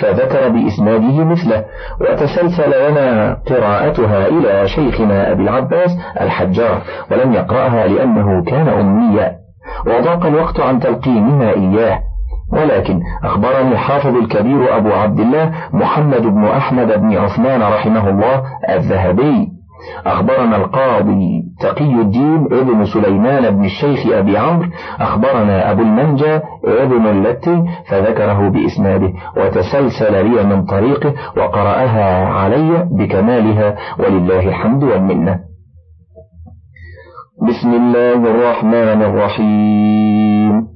فذكر 0.00 0.48
بإسناده 0.48 1.24
مثله. 1.24 1.64
وتسلسل 2.00 2.90
لنا 2.90 3.38
قراءتها 3.46 4.26
إلى 4.26 4.68
شيخنا 4.68 5.32
أبي 5.32 5.42
العباس 5.42 5.90
الحجار 6.20 6.82
ولم 7.10 7.32
يقرأها 7.32 7.86
لأنه 7.86 8.44
كان 8.44 8.68
أميا. 8.68 9.32
وضاق 9.86 10.26
الوقت 10.26 10.60
عن 10.60 10.80
تلقيننا 10.80 11.50
إياه. 11.50 12.00
ولكن 12.52 13.00
أخبرني 13.24 13.72
الحافظ 13.72 14.16
الكبير 14.16 14.76
أبو 14.76 14.92
عبد 14.92 15.20
الله 15.20 15.52
محمد 15.72 16.22
بن 16.22 16.44
أحمد 16.44 17.00
بن 17.00 17.16
عثمان 17.16 17.62
رحمه 17.62 18.08
الله 18.08 18.42
الذهبي. 18.68 19.48
أخبرنا 20.06 20.56
القاضي 20.56 21.42
تقي 21.60 21.94
الدين 22.00 22.44
ابن 22.52 22.84
سليمان 22.84 23.56
بن 23.56 23.64
الشيخ 23.64 24.06
أبي 24.12 24.38
عمرو. 24.38 24.68
أخبرنا 25.00 25.70
أبو 25.70 25.82
المنجى 25.82 26.40
ابن 26.64 27.06
اللتي 27.06 27.64
فذكره 27.90 28.48
بإسناده. 28.48 29.12
وتسلسل 29.36 30.26
لي 30.26 30.44
من 30.44 30.64
طريقه 30.64 31.14
وقرأها 31.36 32.28
علي 32.28 32.88
بكمالها 32.90 33.76
ولله 33.98 34.48
الحمد 34.48 34.82
والمنة. 34.82 35.40
بسم 37.48 37.74
الله 37.74 38.30
الرحمن 38.30 39.02
الرحيم. 39.02 40.75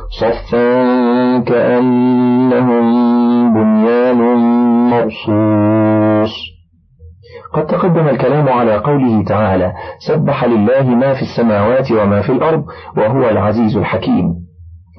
صفا 0.19 1.39
كأنهم 1.39 2.83
بنيان 3.53 4.17
مرصوص. 4.89 6.35
قد 7.53 7.65
تقدم 7.65 8.07
الكلام 8.07 8.49
على 8.49 8.77
قوله 8.77 9.23
تعالى 9.23 9.73
سبح 10.07 10.45
لله 10.45 10.83
ما 10.83 11.13
في 11.13 11.21
السماوات 11.21 11.91
وما 11.91 12.21
في 12.21 12.31
الأرض 12.31 12.65
وهو 12.97 13.29
العزيز 13.29 13.77
الحكيم. 13.77 14.35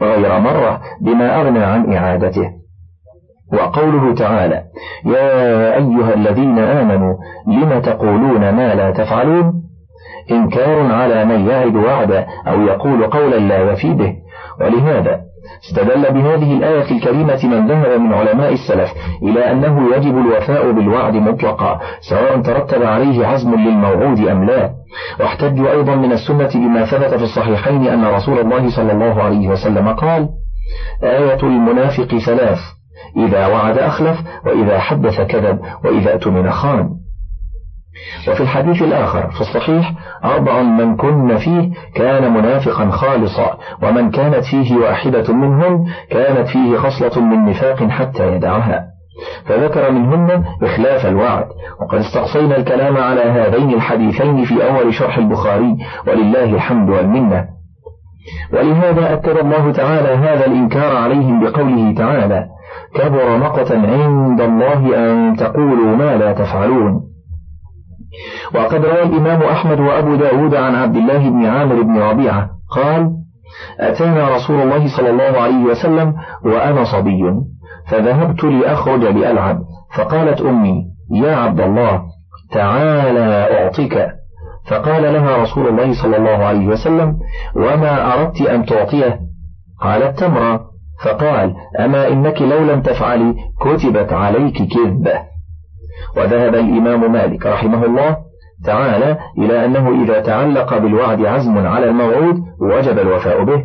غير 0.03 0.41
مرة 0.41 0.81
بما 1.01 1.41
أغنى 1.41 1.65
عن 1.65 1.93
إعادته. 1.93 2.51
وقوله 3.53 4.15
تعالى 4.15 4.63
يا 5.07 5.75
أيها 5.77 6.15
الذين 6.15 6.59
آمنوا 6.59 7.15
لم 7.47 7.81
تقولون 7.81 8.51
ما 8.51 8.75
لا 8.75 8.91
تفعلون؟ 8.91 9.63
إنكار 10.31 10.93
على 10.93 11.25
من 11.25 11.47
يعد 11.47 11.77
وعدا 11.77 12.27
أو 12.47 12.63
يقول 12.63 13.07
قولا 13.07 13.37
لا 13.37 13.73
يفي 13.73 13.95
به. 13.95 14.22
ولهذا 14.63 15.21
استدل 15.69 16.13
بهذه 16.13 16.53
الآية 16.57 16.91
الكريمة 16.91 17.41
من 17.45 17.67
ذهب 17.69 18.01
من 18.01 18.13
علماء 18.15 18.53
السلف 18.53 18.91
إلى 19.23 19.53
أنه 19.53 19.97
يجب 19.97 20.19
الوفاء 20.19 20.73
بالوعد 20.73 21.15
مطلقا 21.15 21.81
سواء 22.11 22.41
ترتب 22.41 22.83
عليه 22.83 23.27
عزم 23.27 23.55
للموعود 23.55 24.21
أم 24.21 24.45
لا. 24.45 24.71
واحتجوا 25.21 25.73
أيضا 25.73 25.95
من 25.95 26.13
السنة 26.13 26.51
بما 26.55 26.85
ثبت 26.85 27.15
في 27.15 27.23
الصحيحين 27.23 27.87
أن 27.87 28.05
رسول 28.05 28.39
الله 28.39 28.77
صلى 28.77 28.93
الله 28.93 29.23
عليه 29.23 29.49
وسلم 29.49 29.89
قال 29.89 30.29
آية 31.03 31.43
المنافق 31.43 32.19
ثلاث 32.27 32.59
إذا 33.17 33.47
وعد 33.47 33.79
أخلف 33.79 34.19
وإذا 34.47 34.79
حدث 34.79 35.21
كذب 35.21 35.59
وإذا 35.85 36.15
أتمن 36.15 36.51
خان. 36.51 36.91
وفي 38.29 38.41
الحديث 38.41 38.83
الآخر 38.83 39.31
في 39.31 39.41
الصحيح 39.41 39.93
أربع 40.25 40.63
من 40.63 40.97
كن 40.97 41.37
فيه 41.39 41.71
كان 41.95 42.33
منافقا 42.35 42.91
خالصا 42.91 43.59
ومن 43.83 44.11
كانت 44.11 44.45
فيه 44.45 44.77
واحدة 44.77 45.35
منهن 45.35 45.85
كانت 46.11 46.49
فيه 46.49 46.77
خصلة 46.77 47.25
من 47.25 47.45
نفاق 47.51 47.83
حتى 47.85 48.33
يدعها. 48.33 48.85
فذكر 49.47 49.91
منهن 49.91 50.45
إخلاف 50.63 51.07
الوعد 51.07 51.47
وقد 51.81 51.99
استقصينا 51.99 52.57
الكلام 52.57 52.97
على 52.97 53.21
هذين 53.21 53.71
الحديثين 53.71 54.45
في 54.45 54.69
أول 54.69 54.95
شرح 54.95 55.19
البخاري 55.19 55.77
ولله 56.07 56.45
الحمد 56.45 56.91
والمنة. 56.91 57.49
ولهذا 58.53 59.13
أكد 59.13 59.37
الله 59.37 59.73
تعالى 59.73 60.09
هذا 60.09 60.47
الإنكار 60.47 60.97
عليهم 60.97 61.41
بقوله 61.45 61.95
تعالى 61.95 62.47
كبر 62.95 63.37
مقتا 63.37 63.75
عند 63.75 64.41
الله 64.41 64.97
أن 64.97 65.37
تقولوا 65.37 65.97
ما 65.97 66.17
لا 66.17 66.33
تفعلون. 66.33 67.12
وقد 68.55 68.85
روى 68.85 69.03
الإمام 69.03 69.43
أحمد 69.43 69.81
وأبو 69.81 70.15
داود 70.15 70.55
عن 70.55 70.75
عبد 70.75 70.97
الله 70.97 71.31
بن 71.31 71.47
عامر 71.47 71.83
بن 71.83 71.99
ربيعة 71.99 72.51
قال 72.71 73.11
أتانا 73.81 74.37
رسول 74.37 74.61
الله 74.61 74.97
صلى 74.97 75.11
الله 75.11 75.41
عليه 75.41 75.65
وسلم 75.65 76.15
وأنا 76.45 76.85
صبي 76.85 77.35
فذهبت 77.91 78.45
لأخرج 78.45 79.05
لألعب 79.05 79.59
فقالت 79.97 80.41
أمي 80.41 80.85
يا 81.11 81.37
عبد 81.37 81.61
الله 81.61 82.03
تعالى 82.53 83.49
أعطيك. 83.63 84.09
فقال 84.71 85.03
لها 85.03 85.37
رسول 85.37 85.69
الله 85.69 86.03
صلى 86.03 86.17
الله 86.17 86.45
عليه 86.45 86.67
وسلم 86.67 87.19
وما 87.57 88.15
أردت 88.15 88.41
أن 88.41 88.67
تعطيه؟ 88.67 89.21
قالت 89.81 90.19
تمرة. 90.19 90.61
فقال 91.05 91.55
أما 91.81 92.09
إنك 92.09 92.43
لو 92.43 92.59
لم 92.59 92.83
تفعلي 92.83 93.35
كتبت 93.61 94.13
عليك 94.13 94.57
كذبة. 94.57 95.32
وذهب 96.17 96.55
الإمام 96.55 97.13
مالك 97.13 97.47
رحمه 97.47 97.85
الله 97.85 98.17
تعالى 98.65 99.19
إلى 99.39 99.65
أنه 99.65 100.05
إذا 100.05 100.21
تعلق 100.21 100.79
بالوعد 100.79 101.25
عزم 101.25 101.67
على 101.67 101.89
الموعود 101.89 102.37
وجب 102.61 102.99
الوفاء 102.99 103.45
به. 103.45 103.65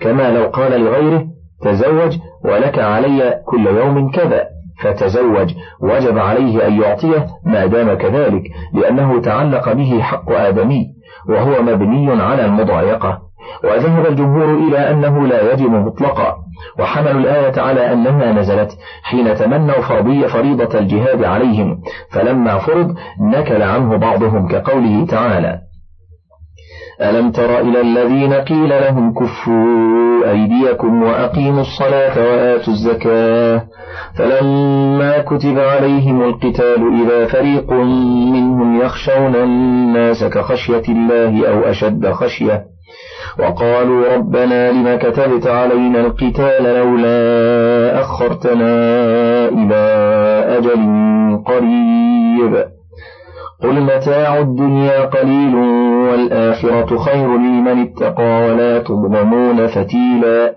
كما 0.00 0.30
لو 0.30 0.44
قال 0.44 0.80
لغيره 0.80 1.24
تزوج 1.62 2.18
ولك 2.44 2.78
علي 2.78 3.40
كل 3.46 3.66
يوم 3.66 4.10
كذا 4.10 4.44
فتزوج 4.82 5.54
وجب 5.82 6.18
عليه 6.18 6.66
أن 6.66 6.80
يعطيه 6.82 7.26
ما 7.46 7.66
دام 7.66 7.94
كذلك 7.94 8.42
لأنه 8.74 9.20
تعلق 9.20 9.72
به 9.72 10.00
حق 10.00 10.32
آدمي 10.32 10.86
وهو 11.28 11.62
مبني 11.62 12.22
على 12.22 12.44
المضايقة. 12.44 13.18
وذهب 13.64 14.06
الجمهور 14.06 14.54
إلى 14.54 14.90
أنه 14.90 15.26
لا 15.26 15.52
يجب 15.52 15.70
مطلقا. 15.70 16.36
وحملوا 16.78 17.20
الآية 17.20 17.60
على 17.60 17.92
أنها 17.92 18.32
نزلت 18.32 18.78
حين 19.02 19.34
تمنوا 19.34 19.80
فرضية 19.80 20.26
فريضة 20.26 20.78
الجهاد 20.78 21.24
عليهم. 21.24 21.80
فلما 22.10 22.58
فرض 22.58 22.94
نكل 23.20 23.62
عنه 23.62 23.96
بعضهم 23.96 24.48
كقوله 24.48 25.06
تعالى 25.06 25.58
ألم 27.02 27.30
تر 27.30 27.60
إلى 27.60 27.80
الذين 27.80 28.32
قيل 28.32 28.68
لهم 28.68 29.14
كفوا 29.14 30.30
أيديكم 30.30 31.02
وأقيموا 31.02 31.60
الصلاة 31.60 32.18
وآتوا 32.18 32.72
الزكاة 32.72 33.62
فلما 34.14 35.18
كتب 35.18 35.58
عليهم 35.58 36.22
القتال 36.22 37.02
إذا 37.02 37.26
فريق 37.26 37.72
منهم 38.32 38.80
يخشون 38.80 39.34
الناس 39.36 40.24
كخشية 40.24 40.82
الله 40.88 41.48
أو 41.48 41.60
أشد 41.70 42.10
خشية 42.10 42.64
وقالوا 43.38 44.16
ربنا 44.16 44.72
لم 44.72 44.98
كتبت 44.98 45.46
علينا 45.46 46.00
القتال 46.00 46.64
لولا 46.64 48.00
أخرتنا 48.00 48.72
إلى 49.48 49.84
أجل 50.58 50.80
قريب. 51.46 52.64
قل 53.62 53.80
متاع 53.80 54.38
الدنيا 54.38 55.04
قليل 55.04 55.54
والآخرة 56.10 56.98
خير 56.98 57.36
لمن 57.36 57.82
اتقى 57.82 58.42
ولا 58.42 58.78
تظلمون 58.78 59.66
فتيلا. 59.66 60.54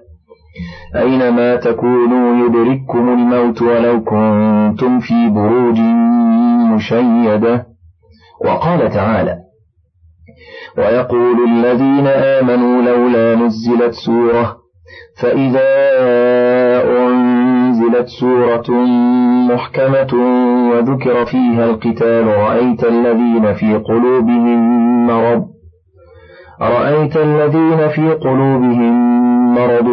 أينما 0.96 1.56
تكونوا 1.56 2.46
يدرككم 2.46 3.10
الموت 3.10 3.62
ولو 3.62 4.04
كنتم 4.04 5.00
في 5.00 5.30
بروج 5.30 5.80
مشيدة. 6.74 7.66
وقال 8.46 8.90
تعالى 8.90 9.43
ويقول 10.78 11.38
الذين 11.50 12.08
آمنوا 12.08 12.82
لولا 12.82 13.36
نزلت 13.36 13.94
سورة 13.94 14.58
فإذا 15.22 15.70
أنزلت 17.08 18.08
سورة 18.20 18.72
محكمة 19.52 20.14
وذكر 20.72 21.26
فيها 21.26 21.66
القتال 21.66 22.28
رأيت 22.28 22.84
الذين 22.84 23.54
في 23.54 23.76
قلوبهم 23.76 24.60
مرض 25.08 25.46
رأيت 26.62 27.18
الذين 27.18 27.88
في 27.90 28.14
قلوبهم 28.14 29.14
مرض 29.56 29.88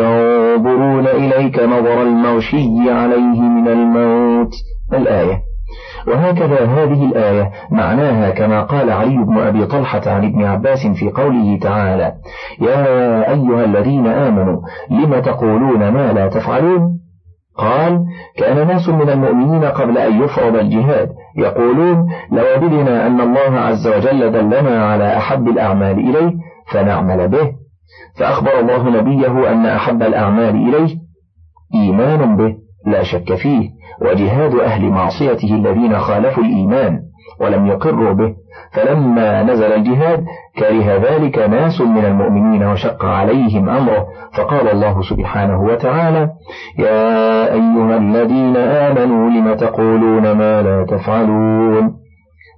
ينظرون 0.00 1.06
إليك 1.06 1.62
نظر 1.62 2.02
المغشي 2.02 2.90
عليه 2.90 3.40
من 3.40 3.68
الموت. 3.68 4.52
الآية. 4.92 5.49
وهكذا 6.06 6.64
هذه 6.64 7.04
الآية 7.04 7.50
معناها 7.70 8.30
كما 8.30 8.62
قال 8.62 8.90
علي 8.90 9.24
بن 9.24 9.38
أبي 9.38 9.66
طلحة 9.66 10.02
عن 10.06 10.24
ابن 10.24 10.44
عباس 10.44 10.86
في 10.86 11.10
قوله 11.10 11.58
تعالى 11.58 12.12
يا 12.60 12.84
أيها 13.30 13.64
الذين 13.64 14.06
آمنوا 14.06 14.60
لم 14.90 15.20
تقولون 15.20 15.88
ما 15.88 16.12
لا 16.12 16.28
تفعلون؟ 16.28 17.00
قال 17.56 18.04
كان 18.36 18.66
ناس 18.66 18.88
من 18.88 19.10
المؤمنين 19.10 19.64
قبل 19.64 19.98
أن 19.98 20.22
يفرض 20.22 20.56
الجهاد 20.56 21.10
يقولون 21.36 22.06
لوددنا 22.32 23.06
أن 23.06 23.20
الله 23.20 23.60
عز 23.60 23.88
وجل 23.88 24.32
دلنا 24.32 24.84
على 24.84 25.16
أحب 25.16 25.48
الأعمال 25.48 25.98
إليه 25.98 26.32
فنعمل 26.72 27.28
به. 27.28 27.52
فأخبر 28.18 28.60
الله 28.60 28.90
نبيه 28.90 29.52
أن 29.52 29.66
أحب 29.66 30.02
الأعمال 30.02 30.68
إليه 30.68 30.96
إيمان 31.74 32.36
به. 32.36 32.56
لا 32.86 33.02
شك 33.02 33.34
فيه 33.34 33.70
وجهاد 34.02 34.54
أهل 34.54 34.90
معصيته 34.90 35.54
الذين 35.54 35.98
خالفوا 35.98 36.42
الإيمان 36.42 37.00
ولم 37.40 37.66
يقروا 37.66 38.12
به. 38.12 38.34
فلما 38.72 39.42
نزل 39.42 39.72
الجهاد 39.72 40.24
كره 40.58 40.96
ذلك 40.96 41.38
ناس 41.38 41.80
من 41.80 42.04
المؤمنين 42.04 42.62
وشق 42.62 43.04
عليهم 43.04 43.68
أمره. 43.68 44.06
فقال 44.36 44.68
الله 44.68 45.02
سبحانه 45.02 45.62
وتعالى 45.62 46.30
يا 46.78 47.52
أيها 47.52 47.96
الذين 47.96 48.56
آمنوا 48.56 49.30
لم 49.30 49.54
تقولون 49.54 50.32
ما 50.32 50.62
لا 50.62 50.86
تفعلون؟ 50.88 51.96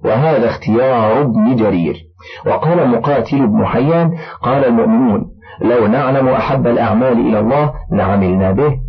وهذا 0.05 0.45
اختيار 0.45 1.21
ابن 1.21 1.55
جرير. 1.55 1.95
وقال 2.47 2.89
مقاتل 2.89 3.47
بن 3.47 3.65
حيان 3.65 4.11
قال 4.41 4.65
المؤمنون 4.65 5.25
لو 5.61 5.87
نعلم 5.87 6.27
أحب 6.27 6.67
الأعمال 6.67 7.27
إلى 7.27 7.39
الله 7.39 7.73
لعملنا 7.91 8.51
به 8.51 8.82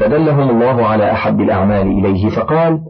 فدلهم 0.00 0.50
الله 0.50 0.86
على 0.86 1.12
أحب 1.12 1.40
الأعمال 1.40 1.86
إليه 1.86 2.28
فقال 2.28 2.80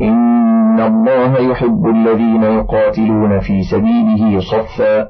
إن 0.00 0.80
الله 0.80 1.38
يحب 1.38 1.86
الذين 1.86 2.42
يقاتلون 2.42 3.40
في 3.40 3.62
سبيله 3.62 4.40
صفا. 4.40 5.08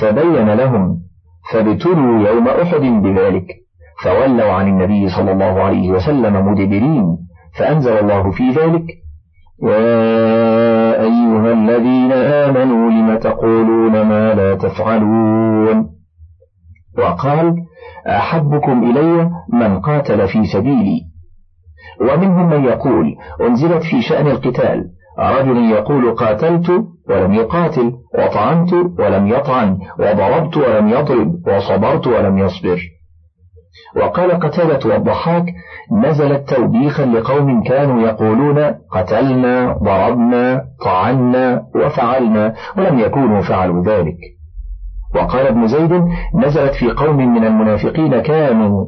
فبين 0.00 0.48
لهم 0.54 0.98
فابتلوا 1.52 2.28
يوم 2.28 2.48
أحد 2.48 2.80
بذلك. 2.80 3.46
فولوا 4.04 4.52
عن 4.52 4.68
النبي 4.68 5.08
صلى 5.08 5.32
الله 5.32 5.62
عليه 5.62 5.90
وسلم 5.90 6.46
مدبرين 6.46 7.18
فأنزل 7.58 7.92
الله 7.92 8.30
في 8.30 8.50
ذلك 8.50 8.84
يا 9.62 11.02
أيها 11.02 11.52
الذين 11.52 12.12
آمنوا 12.12 12.90
لم 12.90 13.18
تقولون 13.18 13.92
ما 13.92 14.34
لا 14.34 14.54
تفعلون؟ 14.54 15.90
وقال 16.98 17.56
أحبكم 18.08 18.90
إلي 18.90 19.30
من 19.52 19.80
قاتل 19.80 20.28
في 20.28 20.46
سبيلي. 20.46 21.00
ومنهم 22.00 22.50
من 22.50 22.64
يقول 22.64 23.16
أنزلت 23.40 23.82
في 23.82 24.02
شأن 24.02 24.26
القتال. 24.26 24.84
رجل 25.18 25.70
يقول 25.70 26.14
قاتلت 26.14 26.70
ولم 27.10 27.34
يقاتل 27.34 27.92
وطعنت 28.18 28.72
ولم 28.72 29.26
يطعن 29.26 29.78
وضربت 29.98 30.56
ولم 30.56 30.88
يضرب 30.88 31.48
وصبرت 31.48 32.06
ولم 32.06 32.38
يصبر. 32.38 32.80
وقال 33.96 34.30
قتادة 34.30 34.90
والضحاك 34.90 35.44
نزلت 35.92 36.54
توبيخا 36.54 37.06
لقوم 37.06 37.62
كانوا 37.62 38.02
يقولون 38.02 38.74
قتلنا 38.90 39.72
ضربنا 39.72 40.64
طعنا 40.84 41.62
وفعلنا 41.74 42.54
ولم 42.76 42.98
يكونوا 42.98 43.40
فعلوا 43.40 43.84
ذلك. 43.84 44.37
وقال 45.14 45.46
ابن 45.46 45.66
زيد 45.66 45.92
نزلت 46.34 46.74
في 46.74 46.90
قوم 46.90 47.16
من 47.16 47.44
المنافقين 47.44 48.20
كانوا 48.20 48.86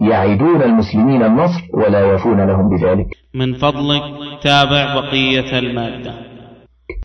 يعدون 0.00 0.62
المسلمين 0.62 1.22
النصر 1.22 1.62
ولا 1.74 2.12
يفون 2.12 2.40
لهم 2.40 2.68
بذلك. 2.68 3.06
من 3.34 3.54
فضلك 3.54 4.02
تابع 4.42 4.94
بقية 4.94 5.58
المادة. 5.58 6.27